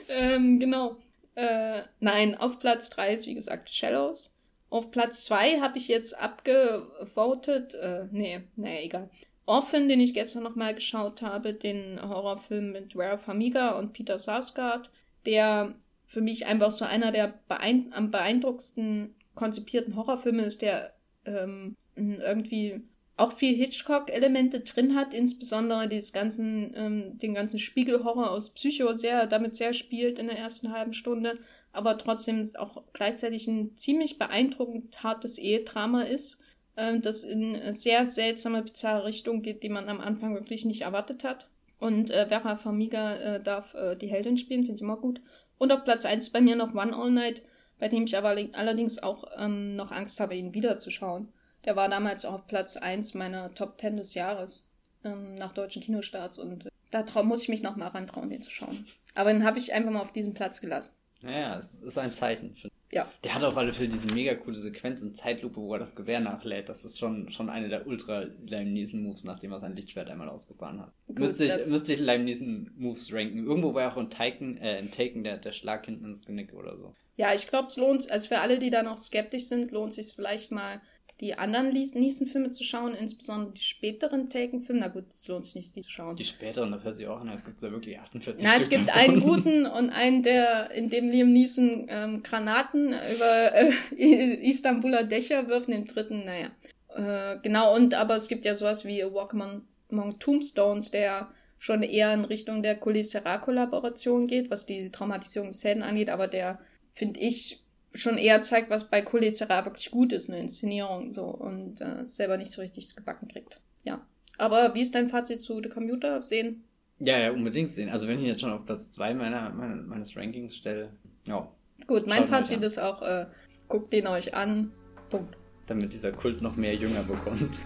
[0.09, 0.97] ähm, genau.
[1.39, 4.35] Äh, nein, auf Platz 3 ist wie gesagt Shallows.
[4.69, 9.09] Auf Platz 2 habe ich jetzt abgevotet, äh, nee, nee, egal.
[9.45, 14.91] Orphan, den ich gestern nochmal geschaut habe, den Horrorfilm mit Vera Famiga und Peter Sarsgaard,
[15.25, 15.75] der
[16.05, 22.81] für mich einfach so einer der beein am beeindruckendsten konzipierten Horrorfilme ist, der ähm, irgendwie
[23.19, 29.27] auch viel Hitchcock-Elemente drin hat, insbesondere dieses ganzen, ähm, den ganzen Spiegelhorror aus Psycho sehr,
[29.27, 31.37] damit sehr spielt in der ersten halben Stunde,
[31.71, 36.39] aber trotzdem auch gleichzeitig ein ziemlich beeindruckend hartes Ehedrama ist,
[36.75, 41.23] äh, das in sehr seltsame, bizarre Richtung geht, die man am Anfang wirklich nicht erwartet
[41.23, 41.47] hat.
[41.79, 45.21] Und äh, Vera Farmiga äh, darf äh, die Heldin spielen, finde ich immer gut.
[45.57, 47.41] Und auf Platz 1 bei mir noch One All Night,
[47.79, 51.29] bei dem ich aber allerdings auch ähm, noch Angst habe, ihn wiederzuschauen.
[51.65, 54.69] Der war damals auch auf Platz 1 meiner Top 10 des Jahres
[55.03, 58.87] ähm, nach deutschen Kinostarts und da muss ich mich noch mal rantrauen, den zu schauen.
[59.13, 60.91] Aber den habe ich einfach mal auf diesen Platz gelassen.
[61.21, 62.55] Naja, es ist ein Zeichen.
[62.91, 63.11] ja.
[63.23, 66.21] Der hat auf alle Fälle diese mega coole Sequenz in Zeitlupe, wo er das Gewehr
[66.21, 66.69] nachlädt.
[66.69, 70.29] Das ist schon, schon eine der ultra Lime Neeson Moves, nachdem er sein Lichtschwert einmal
[70.29, 70.93] ausgefahren hat.
[71.07, 73.45] Gut, müsste, ich, müsste ich Lime Neeson Moves ranken.
[73.45, 76.77] Irgendwo war auch in Taken, äh, in Taken der, der Schlag hinten ins Genick oder
[76.77, 76.95] so.
[77.17, 80.13] Ja, ich glaube, es lohnt, also für alle, die da noch skeptisch sind, lohnt sich
[80.15, 80.81] vielleicht mal
[81.19, 84.81] die anderen Neeson-Filme zu schauen, insbesondere die späteren Taken-Filme.
[84.81, 86.15] Na gut, es lohnt sich nicht, die zu schauen.
[86.15, 88.69] Die späteren, das hört sich auch an, als gibt es da wirklich 48 Na, es
[88.69, 89.01] gibt davon.
[89.01, 93.69] einen guten und einen, der, in dem Liam Neeson ähm, Granaten über äh,
[94.47, 96.51] Istanbuler Dächer wirft, den dritten, naja.
[96.95, 101.83] Äh, genau, und aber es gibt ja sowas wie Walk Among, Among Tombstones, der schon
[101.83, 106.59] eher in Richtung der Colis-Serra-Kollaboration geht, was die Traumatisierung des Helden angeht, aber der,
[106.93, 107.61] finde ich,
[107.93, 112.37] schon eher zeigt, was bei Cholestera wirklich gut ist, eine Inszenierung so und äh, selber
[112.37, 113.59] nicht so richtig gebacken kriegt.
[113.83, 114.01] Ja.
[114.37, 116.23] Aber wie ist dein Fazit zu The Commuter?
[116.23, 116.63] Sehen?
[116.99, 117.89] Ja, ja, unbedingt sehen.
[117.89, 120.91] Also wenn ich jetzt schon auf Platz 2 meiner, meiner, meines Rankings stelle,
[121.25, 121.49] ja.
[121.87, 123.25] Gut, mein Fazit ist auch, äh,
[123.67, 124.71] guckt den euch an.
[125.09, 125.37] Punkt.
[125.67, 127.59] Damit dieser Kult noch mehr Jünger bekommt.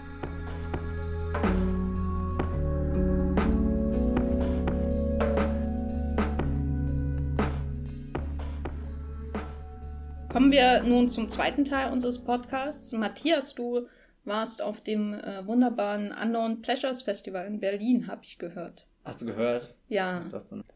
[10.34, 12.90] Kommen wir nun zum zweiten Teil unseres Podcasts.
[12.90, 13.86] Matthias, du
[14.24, 18.88] warst auf dem äh, wunderbaren Unknown Pleasures Festival in Berlin, habe ich gehört.
[19.04, 19.74] Hast du gehört?
[19.88, 20.22] Ja.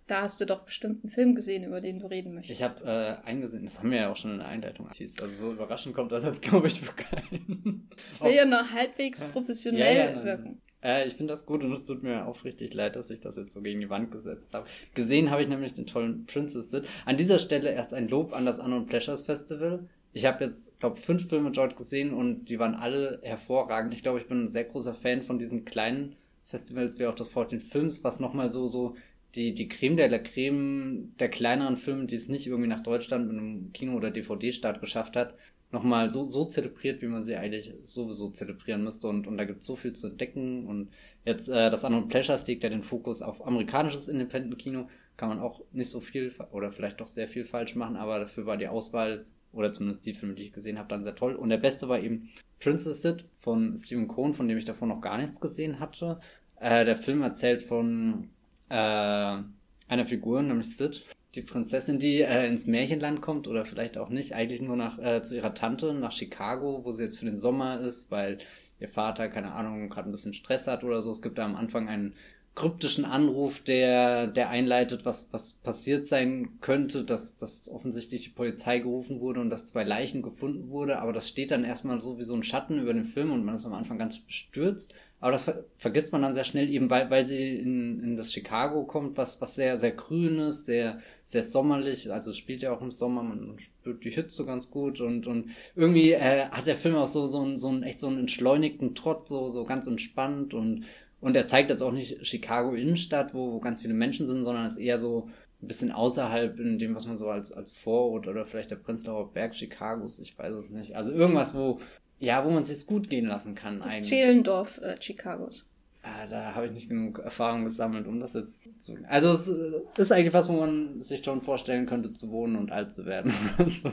[0.06, 2.60] Da hast du doch bestimmt einen Film gesehen, über den du reden möchtest.
[2.60, 5.52] Ich habe äh, eingesehen, das haben wir ja auch schon in der Einleitung Also so
[5.52, 7.88] überraschend kommt das jetzt, glaube ich, für keinen.
[8.12, 10.60] Ich will ja noch halbwegs professionell ja, ja, wirken.
[10.82, 13.52] Äh, ich finde das gut und es tut mir aufrichtig leid, dass ich das jetzt
[13.52, 14.66] so gegen die Wand gesetzt habe.
[14.94, 16.84] Gesehen habe ich nämlich den tollen Princess Sid.
[17.06, 19.88] An dieser Stelle erst ein Lob an das Unknown Pleasures Festival.
[20.12, 23.94] Ich habe jetzt, glaube fünf Filme dort gesehen und die waren alle hervorragend.
[23.94, 26.16] Ich glaube, ich bin ein sehr großer Fan von diesen kleinen
[26.48, 28.96] Festivals wie auch das 14 Films, was nochmal so, so
[29.34, 33.28] die, die Creme de la Creme der kleineren Filme, die es nicht irgendwie nach Deutschland
[33.28, 35.34] mit einem Kino- oder DVD-Start geschafft hat,
[35.70, 39.08] nochmal so, so zelebriert, wie man sie eigentlich sowieso zelebrieren müsste.
[39.08, 40.66] Und, und da gibt es so viel zu entdecken.
[40.66, 40.90] Und
[41.24, 44.88] jetzt äh, das Unknown Pleasures legt ja den Fokus auf amerikanisches Independent-Kino.
[45.18, 48.46] Kann man auch nicht so viel oder vielleicht doch sehr viel falsch machen, aber dafür
[48.46, 51.34] war die Auswahl oder zumindest die Filme, die ich gesehen habe, dann sehr toll.
[51.34, 52.28] Und der beste war eben
[52.60, 56.20] Princess Sid von Stephen Cohn, von dem ich davor noch gar nichts gesehen hatte.
[56.60, 58.28] Äh, der Film erzählt von
[58.68, 64.08] äh, einer Figur, nämlich Sid, die Prinzessin, die äh, ins Märchenland kommt oder vielleicht auch
[64.08, 67.38] nicht, eigentlich nur nach äh, zu ihrer Tante nach Chicago, wo sie jetzt für den
[67.38, 68.38] Sommer ist, weil
[68.80, 71.10] ihr Vater, keine Ahnung, gerade ein bisschen Stress hat oder so.
[71.10, 72.14] Es gibt da am Anfang einen
[72.54, 78.80] kryptischen Anruf, der, der einleitet, was, was passiert sein könnte, dass, dass offensichtlich die Polizei
[78.80, 82.24] gerufen wurde und dass zwei Leichen gefunden wurde, aber das steht dann erstmal so wie
[82.24, 84.92] so ein Schatten über den Film und man ist am Anfang ganz bestürzt.
[85.20, 88.32] Aber das ver vergisst man dann sehr schnell, eben weil, weil sie in, in das
[88.32, 92.12] Chicago kommt, was, was sehr, sehr grün ist, sehr, sehr sommerlich.
[92.12, 95.50] Also es spielt ja auch im Sommer, man spürt die Hitze ganz gut und, und
[95.74, 98.94] irgendwie äh, hat der Film auch so, so, ein, so einen echt so einen entschleunigten
[98.94, 100.84] Trott, so, so ganz entspannt und,
[101.20, 104.66] und er zeigt jetzt auch nicht Chicago Innenstadt, wo, wo ganz viele Menschen sind, sondern
[104.66, 105.28] ist eher so
[105.60, 109.32] ein bisschen außerhalb in dem, was man so als, als Vorort oder vielleicht der Prenzlauer
[109.32, 110.94] Berg Chicagos, ich weiß es nicht.
[110.94, 111.80] Also irgendwas, wo,
[112.20, 114.04] ja, wo man es sich gut gehen lassen kann das eigentlich.
[114.04, 115.68] Zehlendorf äh, Chicagos.
[116.02, 118.96] Ah, da habe ich nicht genug Erfahrung gesammelt, um das jetzt zu.
[119.08, 122.70] Also es äh, ist eigentlich was, wo man sich schon vorstellen könnte, zu wohnen und
[122.70, 123.32] alt zu werden.
[123.66, 123.90] so.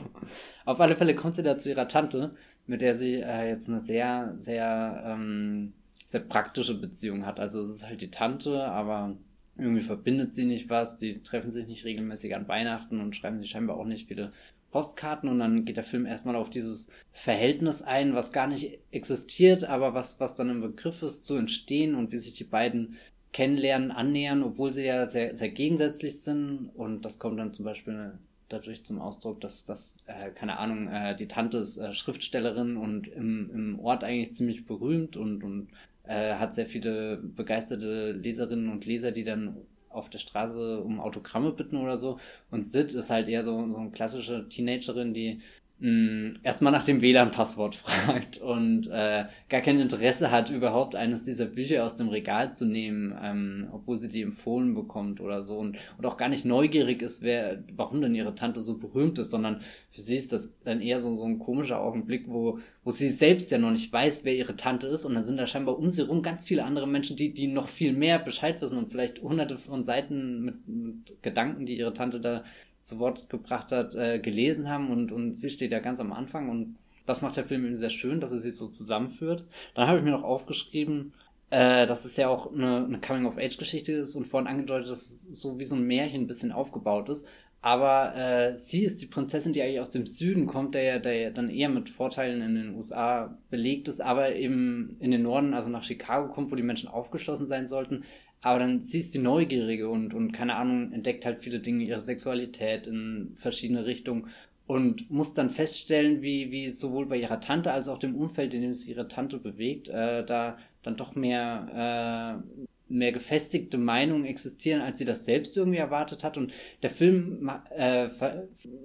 [0.64, 2.36] Auf alle Fälle kommt sie da zu ihrer Tante,
[2.68, 5.72] mit der sie äh, jetzt eine sehr, sehr, ähm,
[6.16, 7.38] sehr praktische Beziehung hat.
[7.38, 9.16] Also es ist halt die Tante, aber
[9.58, 10.96] irgendwie verbindet sie nicht was.
[10.96, 14.32] Die treffen sich nicht regelmäßig an Weihnachten und schreiben sich scheinbar auch nicht viele
[14.70, 19.64] Postkarten und dann geht der Film erstmal auf dieses Verhältnis ein, was gar nicht existiert,
[19.64, 22.96] aber was, was dann im Begriff ist zu entstehen und wie sich die beiden
[23.32, 26.70] kennenlernen, annähern, obwohl sie ja sehr, sehr gegensätzlich sind.
[26.74, 31.16] Und das kommt dann zum Beispiel dadurch zum Ausdruck, dass das, äh, keine Ahnung, äh,
[31.16, 35.68] die Tante ist äh, Schriftstellerin und im, im Ort eigentlich ziemlich berühmt und, und
[36.06, 39.56] äh, hat sehr viele begeisterte Leserinnen und Leser, die dann
[39.88, 42.18] auf der Straße um Autogramme bitten oder so.
[42.50, 45.40] Und Sid ist halt eher so, so eine klassische Teenagerin, die
[45.78, 51.46] mh, erstmal nach dem WLAN-Passwort fragt und äh, gar kein Interesse hat, überhaupt eines dieser
[51.46, 55.76] Bücher aus dem Regal zu nehmen, ähm, obwohl sie die empfohlen bekommt oder so und,
[55.98, 59.60] und auch gar nicht neugierig ist, wer, warum denn ihre Tante so berühmt ist, sondern
[59.90, 63.50] für sie ist das dann eher so, so ein komischer Augenblick, wo, wo sie selbst
[63.50, 66.02] ja noch nicht weiß, wer ihre Tante ist und dann sind da scheinbar um sie
[66.02, 69.58] rum ganz viele andere Menschen, die, die noch viel mehr Bescheid wissen und vielleicht hunderte
[69.58, 72.44] von Seiten mit, mit Gedanken, die ihre Tante da
[72.86, 76.48] zu Wort gebracht hat, äh, gelesen haben und, und sie steht ja ganz am Anfang
[76.48, 79.44] und das macht der Film eben sehr schön, dass er sich so zusammenführt.
[79.74, 81.12] Dann habe ich mir noch aufgeschrieben,
[81.50, 85.58] äh, dass es ja auch eine, eine Coming-of-Age-Geschichte ist und vorhin angedeutet, dass es so
[85.58, 87.26] wie so ein Märchen ein bisschen aufgebaut ist.
[87.60, 91.14] Aber äh, sie ist die Prinzessin, die eigentlich aus dem Süden kommt, der ja, der
[91.14, 95.54] ja dann eher mit Vorteilen in den USA belegt ist, aber eben in den Norden,
[95.54, 98.04] also nach Chicago kommt, wo die Menschen aufgeschlossen sein sollten.
[98.42, 102.00] Aber dann sie ist die Neugierige und, und keine Ahnung, entdeckt halt viele Dinge, ihre
[102.00, 104.28] Sexualität in verschiedene Richtungen
[104.66, 108.62] und muss dann feststellen, wie, wie sowohl bei ihrer Tante als auch dem Umfeld, in
[108.62, 114.80] dem sich ihre Tante bewegt, äh, da dann doch mehr, äh, mehr gefestigte Meinungen existieren,
[114.80, 116.36] als sie das selbst irgendwie erwartet hat.
[116.36, 118.08] Und der Film äh,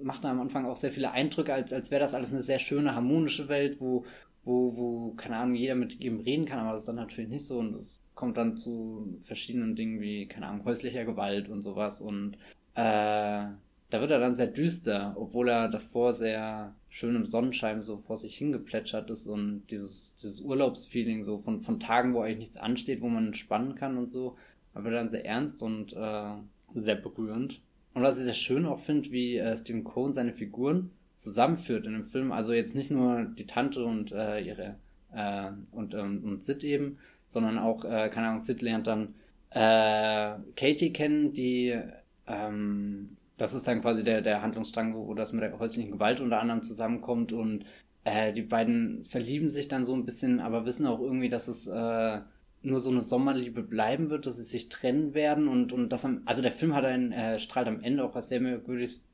[0.02, 2.94] macht am Anfang auch sehr viele Eindrücke, als, als wäre das alles eine sehr schöne,
[2.94, 4.04] harmonische Welt, wo,
[4.44, 7.44] wo, wo, keine Ahnung, jeder mit ihm reden kann, aber das ist dann natürlich nicht
[7.44, 12.00] so und es kommt dann zu verschiedenen Dingen wie, keine Ahnung, häuslicher Gewalt und sowas
[12.00, 12.34] und
[12.74, 13.46] äh,
[13.92, 18.16] da wird er dann sehr düster, obwohl er davor sehr schön im Sonnenschein so vor
[18.16, 23.02] sich hingeplätschert ist und dieses, dieses Urlaubsfeeling so von, von Tagen, wo eigentlich nichts ansteht,
[23.02, 24.36] wo man entspannen kann und so,
[24.74, 26.32] da wird er dann sehr ernst und äh,
[26.74, 27.60] sehr berührend.
[27.94, 30.90] Und was ich sehr schön auch finde, wie äh, Stephen Cohen seine Figuren
[31.22, 34.76] zusammenführt in dem Film, also jetzt nicht nur die Tante und äh, ihre
[35.14, 36.98] äh, und, ähm, und Sid eben,
[37.28, 39.14] sondern auch, äh, keine Ahnung, Sid lernt dann
[39.50, 41.78] äh, Katie kennen, die
[42.26, 46.40] ähm, das ist dann quasi der, der Handlungsstrang, wo, das mit der häuslichen Gewalt unter
[46.40, 47.64] anderem zusammenkommt und
[48.04, 51.66] äh, die beiden verlieben sich dann so ein bisschen, aber wissen auch irgendwie, dass es
[51.66, 52.20] äh,
[52.62, 56.22] nur so eine Sommerliebe bleiben wird, dass sie sich trennen werden und, und das am,
[56.24, 59.08] also der Film hat einen, äh, strahlt am Ende auch was sehr merkwürdiges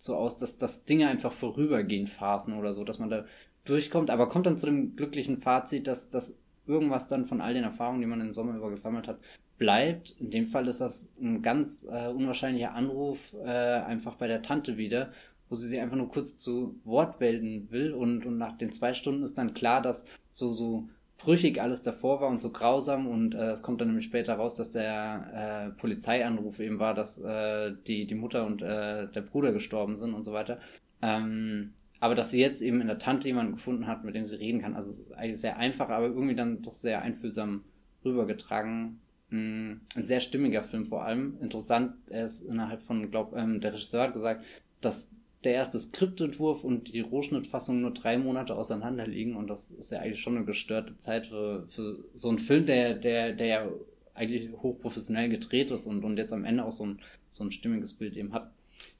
[0.00, 3.26] dazu aus, dass, dass Dinge einfach vorübergehend Phasen oder so, dass man da
[3.64, 7.64] durchkommt, aber kommt dann zu dem glücklichen Fazit, dass, dass irgendwas dann von all den
[7.64, 9.18] Erfahrungen, die man im Sommer über gesammelt hat,
[9.58, 10.16] bleibt.
[10.18, 14.78] In dem Fall ist das ein ganz äh, unwahrscheinlicher Anruf äh, einfach bei der Tante
[14.78, 15.12] wieder,
[15.50, 18.94] wo sie sich einfach nur kurz zu Wort melden will und, und nach den zwei
[18.94, 20.88] Stunden ist dann klar, dass so, so
[21.22, 24.54] brüchig alles davor war und so grausam und äh, es kommt dann nämlich später raus,
[24.54, 29.52] dass der äh, Polizeianruf eben war, dass äh, die, die Mutter und äh, der Bruder
[29.52, 30.58] gestorben sind und so weiter.
[31.02, 34.36] Ähm, aber dass sie jetzt eben in der Tante jemanden gefunden hat, mit dem sie
[34.36, 34.74] reden kann.
[34.74, 37.64] Also es ist eigentlich sehr einfach, aber irgendwie dann doch sehr einfühlsam
[38.04, 39.00] rübergetragen.
[39.28, 41.36] Mm, ein sehr stimmiger Film vor allem.
[41.40, 44.44] Interessant, er ist innerhalb von, glaub, ähm, der Regisseur hat gesagt,
[44.80, 45.10] dass
[45.44, 50.00] der erste Skriptentwurf und die Rohschnittfassung nur drei Monate auseinander liegen und das ist ja
[50.00, 53.68] eigentlich schon eine gestörte Zeit für, für so einen Film, der, der, der ja
[54.14, 57.94] eigentlich hochprofessionell gedreht ist und, und jetzt am Ende auch so ein, so ein stimmiges
[57.94, 58.50] Bild eben hat.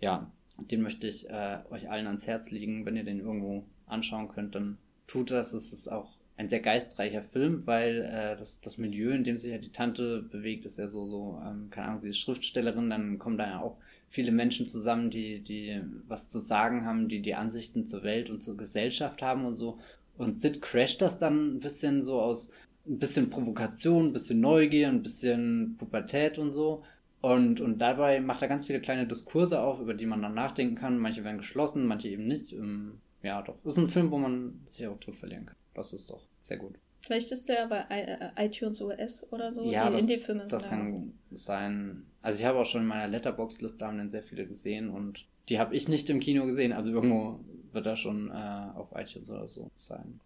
[0.01, 2.87] Ja, den möchte ich äh, euch allen ans Herz legen.
[2.87, 5.53] Wenn ihr den irgendwo anschauen könnt, dann tut das.
[5.53, 9.53] Es ist auch ein sehr geistreicher Film, weil äh, das, das Milieu, in dem sich
[9.53, 13.19] ja die Tante bewegt, ist ja so, so, ähm, keine Ahnung, sie ist Schriftstellerin, dann
[13.19, 13.77] kommen da ja auch
[14.09, 18.43] viele Menschen zusammen, die, die was zu sagen haben, die die Ansichten zur Welt und
[18.43, 19.79] zur Gesellschaft haben und so.
[20.17, 22.51] Und Sid crasht das dann ein bisschen so aus
[22.87, 26.83] ein bisschen Provokation, ein bisschen Neugier, ein bisschen Pubertät und so.
[27.21, 30.75] Und, und dabei macht er ganz viele kleine Diskurse auf, über die man dann nachdenken
[30.75, 30.99] kann.
[30.99, 32.53] Manche werden geschlossen, manche eben nicht.
[32.53, 33.63] Ähm, ja, doch.
[33.63, 35.60] Ist ein Film, wo man sich auch tot verlieren kann.
[35.81, 36.75] Das ist doch sehr gut.
[37.03, 39.65] Vielleicht ist der bei äh, iTunes US oder so.
[39.65, 42.07] Ja, die das, Indie-Filme das kann sein.
[42.23, 45.59] Also ich habe auch schon in meiner Letterbox-Liste haben dann sehr viele gesehen und die
[45.59, 46.73] habe ich nicht im Kino gesehen.
[46.73, 47.41] Also irgendwo
[47.73, 48.35] wird er schon äh,
[48.75, 50.21] auf iTunes oder so sein.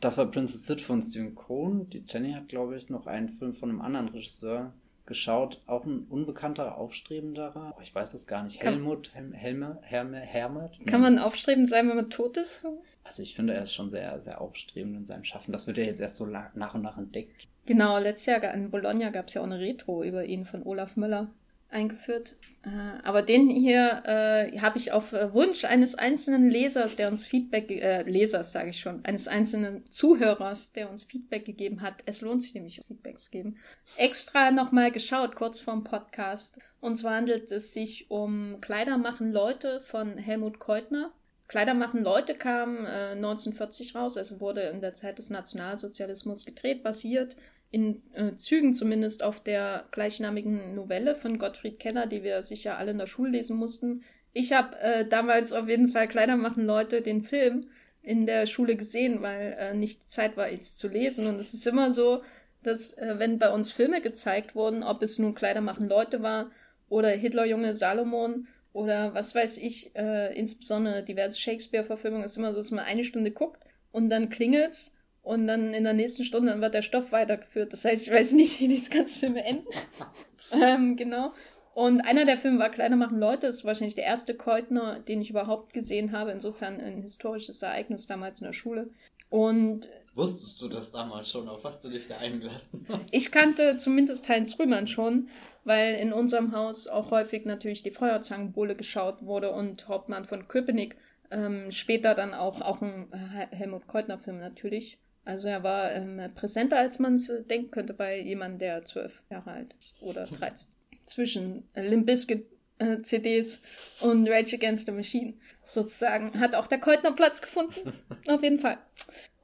[0.00, 1.88] Das war Princess Sid von Steven Cohn.
[1.88, 4.74] Die Jenny hat, glaube ich, noch einen Film von einem anderen Regisseur
[5.06, 5.62] geschaut.
[5.66, 7.74] Auch ein unbekannter, aufstrebenderer.
[7.76, 8.62] Oh, ich weiß es gar nicht.
[8.62, 10.78] Helmut, Helm, Helme, Herme, Hermet?
[10.86, 12.66] Kann man aufstrebend sein, wenn man tot ist?
[13.04, 15.52] Also ich finde, er ist schon sehr, sehr aufstrebend in seinem Schaffen.
[15.52, 17.48] Das wird ja jetzt erst so nach und nach entdeckt.
[17.66, 20.96] Genau, letztes Jahr in Bologna gab es ja auch eine Retro über ihn von Olaf
[20.96, 21.30] Müller
[21.72, 22.36] eingeführt.
[22.64, 27.24] Äh, aber den hier äh, habe ich auf äh, Wunsch eines einzelnen Lesers, der uns
[27.24, 32.20] Feedback, äh, Lesers sage ich schon, eines einzelnen Zuhörers, der uns Feedback gegeben hat, es
[32.20, 33.56] lohnt sich nämlich Feedback zu geben,
[33.96, 36.60] extra nochmal geschaut, kurz vorm Podcast.
[36.80, 41.12] Und zwar handelt es sich um Kleider machen Leute von Helmut Keutner.
[41.52, 46.82] Kleider machen Leute kam äh, 1940 raus, also wurde in der Zeit des Nationalsozialismus gedreht,
[46.82, 47.36] basiert
[47.70, 52.92] in äh, Zügen zumindest auf der gleichnamigen Novelle von Gottfried Keller, die wir sicher alle
[52.92, 54.02] in der Schule lesen mussten.
[54.32, 57.68] Ich habe äh, damals auf jeden Fall Kleider machen Leute den Film
[58.00, 61.26] in der Schule gesehen, weil äh, nicht Zeit war, es zu lesen.
[61.26, 62.22] Und es ist immer so,
[62.62, 66.50] dass äh, wenn bei uns Filme gezeigt wurden, ob es nun Kleider machen Leute war
[66.88, 72.70] oder Hitlerjunge Salomon oder was weiß ich, äh, insbesondere diverse Shakespeare-Verfilmungen, ist immer so, dass
[72.70, 76.82] man eine Stunde guckt und dann klingelt's und dann in der nächsten Stunde wird der
[76.82, 77.72] Stoff weitergeführt.
[77.72, 79.68] Das heißt, ich weiß nicht, wie diese ganzen Filme enden.
[80.52, 81.32] ähm, genau.
[81.74, 83.46] Und einer der Filme war Kleider machen Leute.
[83.46, 86.32] Ist wahrscheinlich der erste Keutner, den ich überhaupt gesehen habe.
[86.32, 88.90] Insofern ein historisches Ereignis damals in der Schule.
[89.30, 91.48] Und Wusstest du das damals schon?
[91.48, 93.00] Auf was du dich da eingelassen hast?
[93.10, 95.28] Ich kannte zumindest Heinz Rühmann schon,
[95.64, 100.96] weil in unserem Haus auch häufig natürlich die Feuerzangenbowle geschaut wurde und Hauptmann von Köpenick.
[101.30, 104.98] Ähm, später dann auch, auch ein äh, Helmut Keutner-Film natürlich.
[105.24, 109.22] Also er war ähm, präsenter, als man es äh, denken könnte bei jemandem, der zwölf
[109.30, 110.68] Jahre alt ist oder 13.
[111.06, 113.62] Zwischen äh, Limp Bizkit äh, CDs
[114.00, 117.92] und Rage Against the Machine sozusagen hat auch der Keutner Platz gefunden.
[118.28, 118.78] Auf jeden Fall.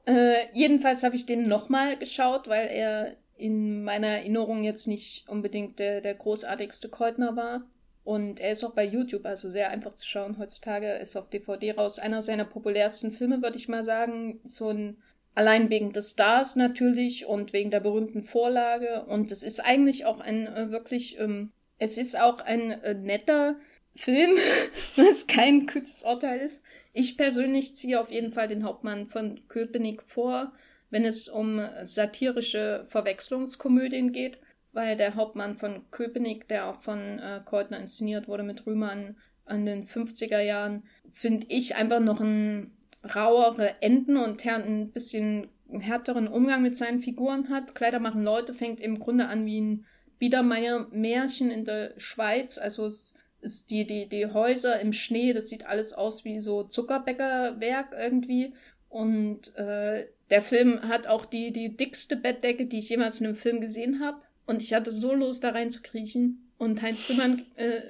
[0.09, 5.79] Äh, jedenfalls habe ich den nochmal geschaut, weil er in meiner Erinnerung jetzt nicht unbedingt
[5.79, 7.67] der, der großartigste Keutner war.
[8.05, 10.93] Und er ist auch bei YouTube, also sehr einfach zu schauen heutzutage.
[10.93, 11.99] Ist auf DVD raus.
[11.99, 14.41] Einer seiner populärsten Filme, würde ich mal sagen.
[14.47, 14.97] So ein
[15.35, 19.05] Allein wegen des Stars natürlich und wegen der berühmten Vorlage.
[19.05, 23.57] Und es ist eigentlich auch ein äh, wirklich, ähm, es ist auch ein äh, netter
[23.99, 24.37] Film,
[24.97, 26.63] was kein gutes Urteil ist.
[26.93, 30.53] Ich persönlich ziehe auf jeden Fall den Hauptmann von Köpenick vor,
[30.91, 34.39] wenn es um satirische Verwechslungskomödien geht,
[34.73, 39.67] weil der Hauptmann von Köpenick, der auch von äh, Keutner inszeniert wurde mit Rühmann an
[39.67, 42.71] den 50er Jahren, finde ich einfach noch ein
[43.03, 47.75] rauere Enden und ein bisschen härteren Umgang mit seinen Figuren hat.
[47.75, 49.87] Kleider machen Leute fängt im Grunde an wie ein
[50.19, 52.59] Biedermeier-Märchen in der Schweiz.
[52.59, 56.65] Also es ist die, die, die Häuser im Schnee, das sieht alles aus wie so
[56.65, 58.53] Zuckerbäckerwerk irgendwie.
[58.89, 63.35] Und äh, der Film hat auch die, die dickste Bettdecke, die ich jemals in einem
[63.35, 64.21] Film gesehen habe.
[64.47, 66.51] Und ich hatte so Lust, da reinzukriechen.
[66.59, 67.81] Und Heinz Rühmann äh,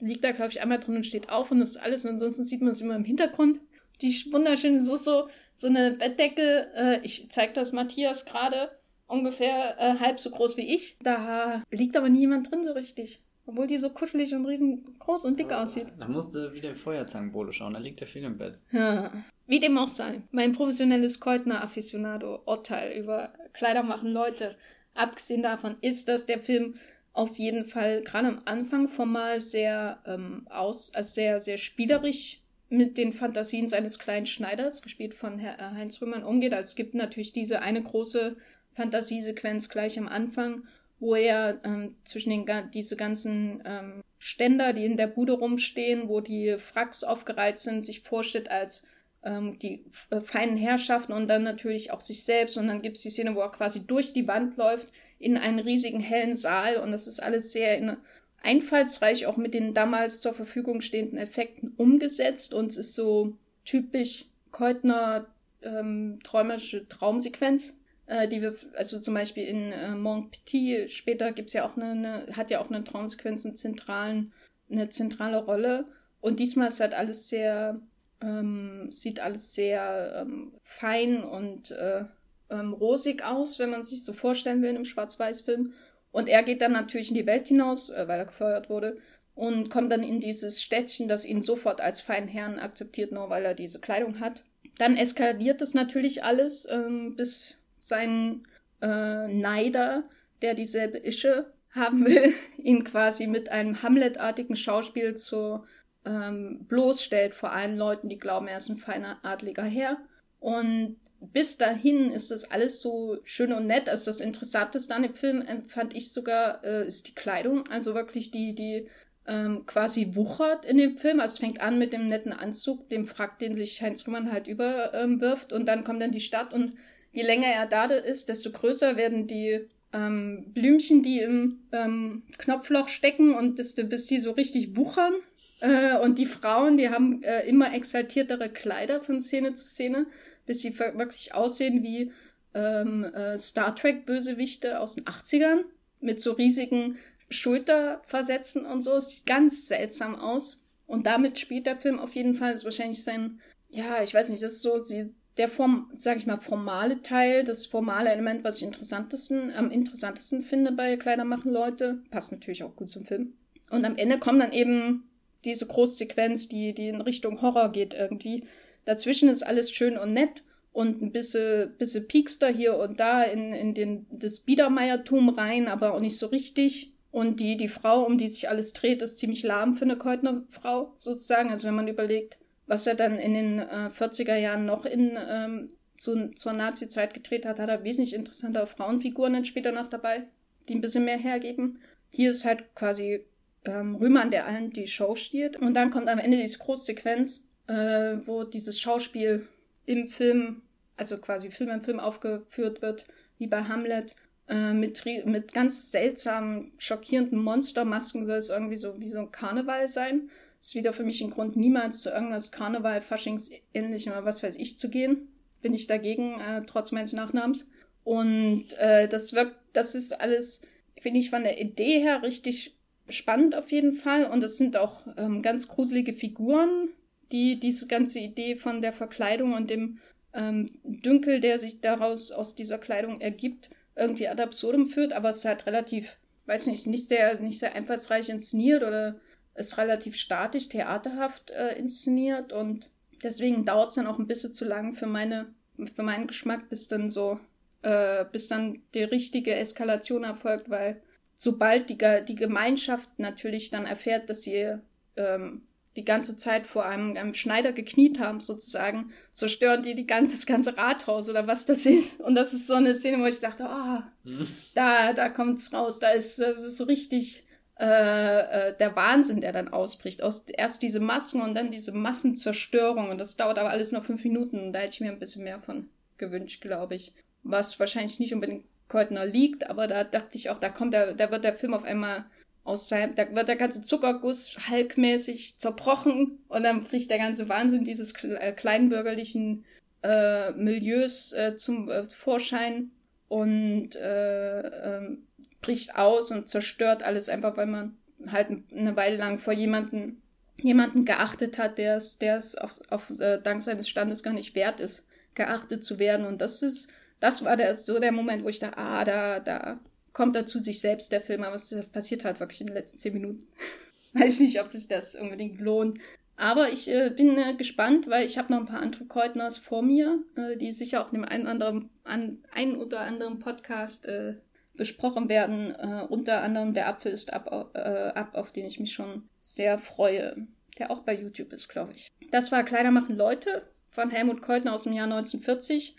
[0.00, 2.04] liegt da, glaube ich, einmal drin und steht auf und das ist alles.
[2.04, 3.60] Und ansonsten sieht man es immer im Hintergrund.
[4.00, 6.68] Die wunderschöne, so, so, so eine Bettdecke.
[6.74, 8.70] Äh, ich zeige das Matthias gerade.
[9.06, 10.96] Ungefähr äh, halb so groß wie ich.
[11.02, 13.20] Da liegt aber niemand drin so richtig.
[13.46, 15.88] Obwohl die so kuschelig und riesengroß und dick Aber aussieht.
[15.98, 18.60] Da musst du wieder Feuerzangenbowle schauen, da liegt der viel im Bett.
[18.72, 19.12] Ja.
[19.46, 20.22] Wie dem auch sei.
[20.30, 24.56] Mein professionelles Keutner-Afficionado-Urteil über Kleider machen Leute.
[24.94, 26.76] Abgesehen davon ist, dass der Film
[27.12, 32.40] auf jeden Fall gerade am Anfang formal sehr ähm, aus, als sehr, sehr spielerisch
[32.70, 36.52] mit den Fantasien seines kleinen Schneiders, gespielt von Herr, äh, Heinz Rühmann, umgeht.
[36.54, 38.36] Also es gibt natürlich diese eine große
[38.72, 40.64] Fantasiesequenz gleich am Anfang,
[41.00, 46.20] wo er ähm, zwischen den diese ganzen ähm, Ständer, die in der Bude rumstehen, wo
[46.20, 48.84] die Fracks aufgereiht sind, sich vorstellt als
[49.22, 52.56] ähm, die äh, feinen Herrschaften und dann natürlich auch sich selbst.
[52.56, 54.88] Und dann gibt es die Szene, wo er quasi durch die Wand läuft
[55.18, 56.76] in einen riesigen hellen Saal.
[56.76, 57.96] Und das ist alles sehr in,
[58.42, 62.54] einfallsreich auch mit den damals zur Verfügung stehenden Effekten umgesetzt.
[62.54, 63.34] Und es ist so
[63.64, 65.26] typisch Keutner
[65.62, 67.74] ähm, träumerische Traumsequenz
[68.06, 72.36] äh, die wir, also zum Beispiel in äh, Montpetit, später gibt's ja auch eine, eine,
[72.36, 74.32] hat ja auch eine Traumsequenz einen zentralen,
[74.70, 75.86] eine zentrale Rolle.
[76.20, 77.80] Und diesmal ist halt alles sehr,
[78.20, 82.04] ähm, sieht alles sehr ähm, fein und äh,
[82.50, 85.72] ähm, rosig aus, wenn man sich so vorstellen will einem Schwarz-Weiß-Film.
[86.12, 88.98] Und er geht dann natürlich in die Welt hinaus, äh, weil er gefeuert wurde,
[89.34, 93.44] und kommt dann in dieses Städtchen, das ihn sofort als feinen Herrn akzeptiert, nur weil
[93.44, 94.44] er diese Kleidung hat.
[94.78, 97.56] Dann eskaliert es natürlich alles, ähm, bis
[97.86, 98.46] sein
[98.80, 100.04] äh, Neider,
[100.42, 105.64] der dieselbe Ische haben will, ihn quasi mit einem Hamlet-artigen Schauspiel zu
[106.04, 109.98] ähm, bloßstellt vor allen Leuten, die glauben, er ist ein feiner adliger Herr.
[110.40, 113.88] Und bis dahin ist das alles so schön und nett.
[113.88, 117.64] Also das Interessanteste an dem Film fand ich sogar, äh, ist die Kleidung.
[117.70, 118.88] Also wirklich die, die
[119.26, 121.20] ähm, quasi wuchert in dem Film.
[121.20, 124.46] Also es fängt an mit dem netten Anzug, dem Frack, den sich Heinz Rühmann halt
[124.46, 125.52] überwirft.
[125.52, 126.74] Ähm, und dann kommt dann die Stadt und
[127.14, 129.60] je länger er da ist, desto größer werden die
[129.92, 135.14] ähm, Blümchen, die im ähm, Knopfloch stecken und desto, bis die so richtig wuchern.
[135.60, 140.06] Äh, und die Frauen, die haben äh, immer exaltiertere Kleider von Szene zu Szene,
[140.46, 142.12] bis sie wirklich aussehen wie
[142.52, 145.60] ähm, äh, Star Trek-Bösewichte aus den 80ern
[146.00, 146.98] mit so riesigen
[147.30, 148.92] Schulterversätzen und so.
[148.92, 150.60] Es sieht ganz seltsam aus.
[150.86, 153.40] Und damit spielt der Film auf jeden Fall, ist wahrscheinlich sein,
[153.70, 157.44] ja, ich weiß nicht, das ist so, sie der Form, sage ich mal, formale Teil,
[157.44, 162.62] das formale Element, was ich interessantesten, am interessantesten finde bei Kleider machen Leute, passt natürlich
[162.62, 163.34] auch gut zum Film.
[163.70, 165.08] Und am Ende kommt dann eben
[165.44, 168.44] diese Großsequenz, die, die in Richtung Horror geht irgendwie.
[168.84, 173.52] Dazwischen ist alles schön und nett und ein bisschen, bisschen Piekster hier und da in,
[173.52, 176.92] in den, das Biedermeiertum rein, aber auch nicht so richtig.
[177.10, 180.42] Und die, die Frau, um die sich alles dreht, ist ziemlich lahm für eine Keutner
[180.48, 181.50] Frau, sozusagen.
[181.50, 185.68] Also wenn man überlegt, was er dann in den äh, 40er Jahren noch in, ähm,
[185.96, 190.24] zu, zur Nazi-Zeit gedreht hat, hat er wesentlich interessantere Frauenfiguren dann später noch dabei,
[190.68, 191.80] die ein bisschen mehr hergeben.
[192.10, 193.24] Hier ist halt quasi
[193.64, 195.56] ähm, Rühmann, der allen die Show stiehlt.
[195.56, 199.46] Und dann kommt am Ende diese Großsequenz, äh, wo dieses Schauspiel
[199.86, 200.62] im Film
[200.96, 203.04] also quasi Film in Film aufgeführt wird,
[203.38, 204.14] wie bei Hamlet,
[204.48, 209.88] äh, mit, mit ganz seltsamen, schockierenden Monstermasken soll es irgendwie so wie so ein Karneval
[209.88, 210.30] sein.
[210.64, 214.56] Ist wieder für mich ein Grund, niemals zu irgendwas Karneval, Faschings ähnlichem oder was weiß
[214.56, 215.28] ich zu gehen.
[215.60, 217.68] Bin ich dagegen, äh, trotz meines Nachnamens.
[218.02, 220.62] Und äh, das wirkt, das ist alles,
[220.98, 222.78] finde ich, von der Idee her richtig
[223.10, 224.24] spannend auf jeden Fall.
[224.24, 226.88] Und es sind auch ähm, ganz gruselige Figuren,
[227.30, 229.98] die diese ganze Idee von der Verkleidung und dem
[230.32, 235.40] ähm, Dünkel, der sich daraus aus dieser Kleidung ergibt, irgendwie ad absurdum führt, aber es
[235.40, 239.20] ist halt relativ, weiß nicht, nicht sehr, nicht sehr einfallsreich inszeniert oder
[239.54, 242.90] ist relativ statisch, theaterhaft äh, inszeniert und
[243.22, 245.46] deswegen dauert es dann auch ein bisschen zu lang für meine,
[245.94, 247.38] für meinen Geschmack, bis dann so,
[247.82, 251.00] äh, bis dann die richtige Eskalation erfolgt, weil
[251.36, 254.78] sobald die, die Gemeinschaft natürlich dann erfährt, dass sie
[255.16, 255.62] ähm,
[255.96, 260.46] die ganze Zeit vor einem, einem Schneider gekniet haben, sozusagen, zerstören die, die ganze, das
[260.46, 262.20] ganze Rathaus oder was das ist.
[262.20, 264.48] Und das ist so eine Szene, wo ich dachte, ah, oh, hm.
[264.74, 266.00] da, da kommt's raus.
[266.00, 267.44] Da ist, das ist so richtig
[267.78, 270.22] äh, äh, der Wahnsinn, der dann ausbricht.
[270.22, 273.10] Aus, erst diese Massen und dann diese Massenzerstörung.
[273.10, 274.58] Und das dauert aber alles nur fünf Minuten.
[274.60, 277.12] Und da hätte ich mir ein bisschen mehr von gewünscht, glaube ich.
[277.42, 281.30] Was wahrscheinlich nicht unbedingt Keutner liegt, aber da dachte ich auch, da kommt der, da
[281.30, 282.26] wird der Film auf einmal
[282.64, 287.84] aus seinem, da wird der ganze Zuckerguss halkmäßig zerbrochen und dann bricht der ganze Wahnsinn
[287.84, 289.64] dieses äh, kleinbürgerlichen
[290.02, 292.90] äh, Milieus äh, zum äh, Vorschein
[293.28, 295.26] und äh, ähm,
[295.64, 297.96] bricht aus und zerstört alles einfach, weil man
[298.26, 300.22] halt eine Weile lang vor jemanden
[300.62, 304.54] jemanden geachtet hat, der es, der es auf, auf äh, dank seines Standes gar nicht
[304.54, 306.26] wert ist, geachtet zu werden.
[306.26, 306.88] Und das ist,
[307.20, 309.80] das war der, so der Moment, wo ich dachte, ah, da, da
[310.12, 312.98] kommt er zu sich selbst, der Film, aber es passiert halt wirklich in den letzten
[312.98, 313.46] zehn Minuten.
[314.12, 315.98] Weiß nicht, ob sich das unbedingt lohnt.
[316.36, 319.82] Aber ich äh, bin äh, gespannt, weil ich habe noch ein paar andere Keutners vor
[319.82, 324.34] mir, äh, die sicher auch in dem einen, anderen, an, einen oder anderen Podcast äh,
[324.76, 325.74] besprochen werden.
[325.74, 329.78] Äh, unter anderem Der Apfel ist ab, äh, ab, auf den ich mich schon sehr
[329.78, 330.46] freue.
[330.78, 332.08] Der auch bei YouTube ist, glaube ich.
[332.30, 335.94] Das war Kleider machen Leute von Helmut Keutner aus dem Jahr 1940.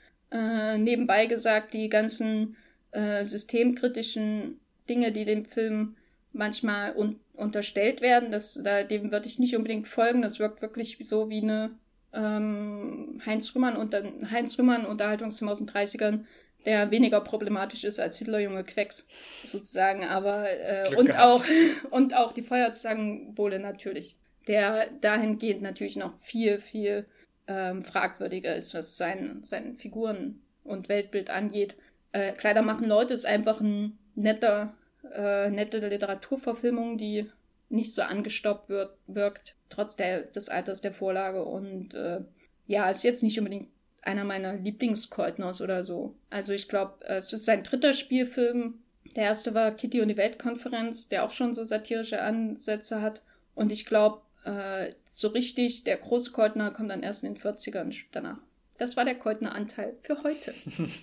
[0.78, 2.58] nebenbei gesagt, die ganzen
[2.92, 4.60] äh, systemkritischen
[4.90, 5.96] Dinge, die dem Film
[6.34, 8.32] manchmal un unterstellt werden.
[8.32, 10.22] Das, da, dem würde ich nicht unbedingt folgen.
[10.22, 11.72] Das wirkt wirklich so wie eine
[12.14, 16.22] ähm, Heinz Rühmann unter Heinz Rühmann Unterhaltungsfilm aus den 30ern,
[16.66, 19.08] der weniger problematisch ist als Hitlerjunge Quecks
[19.44, 21.44] sozusagen, aber äh, und auch
[21.92, 24.16] und auch die Feuerzangenbowle natürlich,
[24.48, 27.06] der dahingehend natürlich noch viel viel
[27.48, 31.76] ähm, fragwürdiger ist, was sein, seinen Figuren und Weltbild angeht.
[32.12, 34.74] Äh, Kleider machen Leute ist einfach ein netter,
[35.14, 37.30] äh, nette Literaturverfilmung, die
[37.70, 41.44] nicht so angestoppt wird, wirkt, trotz der, des Alters der Vorlage.
[41.44, 42.22] Und äh,
[42.68, 43.70] ja, ist jetzt nicht unbedingt
[44.06, 46.16] einer meiner Lieblingskeutners oder so.
[46.30, 48.80] Also ich glaube, es ist sein dritter Spielfilm.
[49.16, 53.22] Der erste war Kitty und die Weltkonferenz, der auch schon so satirische Ansätze hat.
[53.56, 57.96] Und ich glaube, äh, so richtig, der große Keutner kommt dann erst in den 40ern
[58.12, 58.40] danach.
[58.78, 60.54] Das war der Keutner Anteil für heute.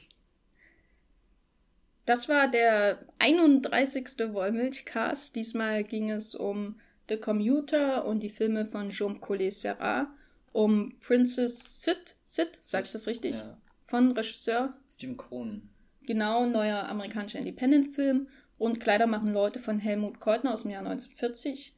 [2.05, 4.33] Das war der 31.
[4.33, 5.37] Wollmilchcast.
[5.37, 10.09] Diesmal ging es um The Commuter und die Filme von Jean Collet Serra,
[10.53, 13.37] um Princess Sid, Sid, sag ich das richtig?
[13.37, 13.59] Ja.
[13.87, 15.69] Von Regisseur Steven Krohn.
[16.07, 18.29] Genau, neuer amerikanischer Independent-Film
[18.59, 21.75] und Kleider machen Leute von Helmut Keutner aus dem Jahr 1940.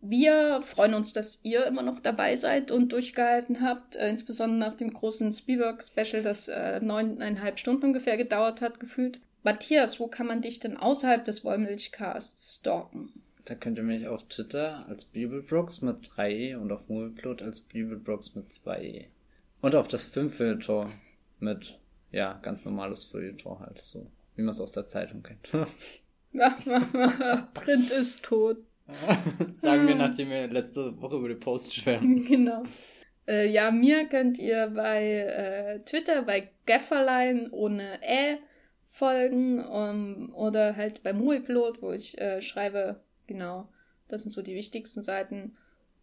[0.00, 4.74] Wir freuen uns, dass ihr immer noch dabei seid und durchgehalten habt, äh, insbesondere nach
[4.74, 9.20] dem großen Spielberg-Special, das äh, neuneinhalb Stunden ungefähr gedauert hat, gefühlt.
[9.42, 13.23] Matthias, wo kann man dich denn außerhalb des Wollmilchcasts stalken?
[13.44, 18.34] Da könnt ihr mich auf Twitter als Bibelbrooks mit 3 und auf Moviepilot als Bibelbrooks
[18.34, 19.06] mit 2
[19.60, 20.88] Und auf das Filmfilter
[21.40, 21.78] mit,
[22.10, 24.06] ja, ganz normales Feuilleton halt, so
[24.36, 25.50] wie man es aus der Zeitung kennt.
[27.54, 28.58] Print ist tot.
[29.60, 32.24] Sagen wir, nachdem wir letzte Woche über die Post schwärmen.
[32.28, 32.64] Genau.
[33.26, 38.38] Äh, ja, mir könnt ihr bei äh, Twitter bei Gafferlein ohne Ä
[38.88, 43.68] folgen um, oder halt beim Moviepilot, wo ich äh, schreibe, genau,
[44.08, 45.56] das sind so die wichtigsten Seiten.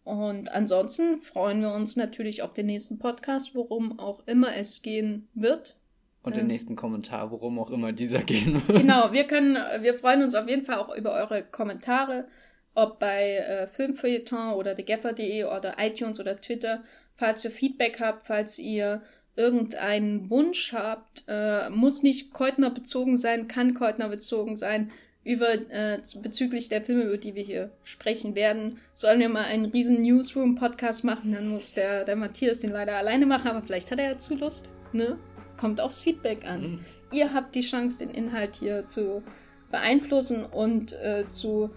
[0.04, 5.28] Und ansonsten freuen wir uns natürlich auf den nächsten Podcast, worum auch immer es gehen
[5.34, 5.76] wird.
[6.22, 8.80] Und den äh, nächsten Kommentar, worum auch immer dieser gehen wird.
[8.80, 12.26] Genau, wir können, wir freuen uns auf jeden Fall auch über eure Kommentare,
[12.74, 16.82] ob bei äh, Filmfeuilleton oder thegaffer.de oder iTunes oder Twitter.
[17.14, 19.02] Falls ihr Feedback habt, falls ihr
[19.36, 24.90] irgendeinen Wunsch habt, äh, muss nicht Keutner bezogen sein, kann Keutner bezogen sein,
[25.24, 28.78] über äh, bezüglich der Filme, über die wir hier sprechen werden.
[28.92, 33.26] Sollen wir mal einen riesen Newsroom-Podcast machen, dann muss der, der Matthias den leider alleine
[33.26, 35.18] machen, aber vielleicht hat er ja zu Lust, ne?
[35.56, 36.62] kommt aufs Feedback an.
[36.62, 36.78] Mhm.
[37.12, 39.22] Ihr habt die Chance, den Inhalt hier zu
[39.70, 41.70] beeinflussen und äh, zu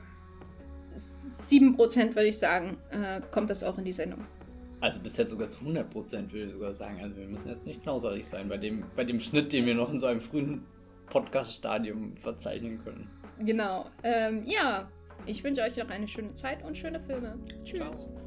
[0.96, 4.26] 7% würde ich sagen, äh, kommt das auch in die Sendung.
[4.82, 7.00] Also bis jetzt sogar zu 100% würde ich sogar sagen.
[7.02, 9.92] Also wir müssen jetzt nicht knauserig sein bei dem, bei dem Schnitt, den wir noch
[9.92, 10.64] in so einem frühen
[11.08, 13.10] Podcast-Stadium verzeichnen können.
[13.40, 13.86] Genau.
[14.04, 14.88] Ähm, ja,
[15.26, 17.38] ich wünsche euch noch eine schöne Zeit und schöne Filme.
[17.64, 18.02] Tschüss.
[18.02, 18.26] Ciao.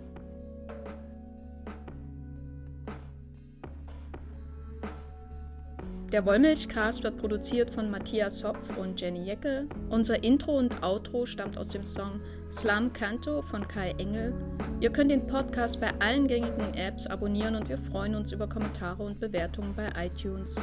[6.13, 9.69] Der Wollmilchcast wird produziert von Matthias Hopf und Jenny Jecke.
[9.91, 14.33] Unser Intro und Outro stammt aus dem Song Slam Canto von Kai Engel.
[14.81, 19.03] Ihr könnt den Podcast bei allen gängigen Apps abonnieren und wir freuen uns über Kommentare
[19.03, 20.57] und Bewertungen bei iTunes.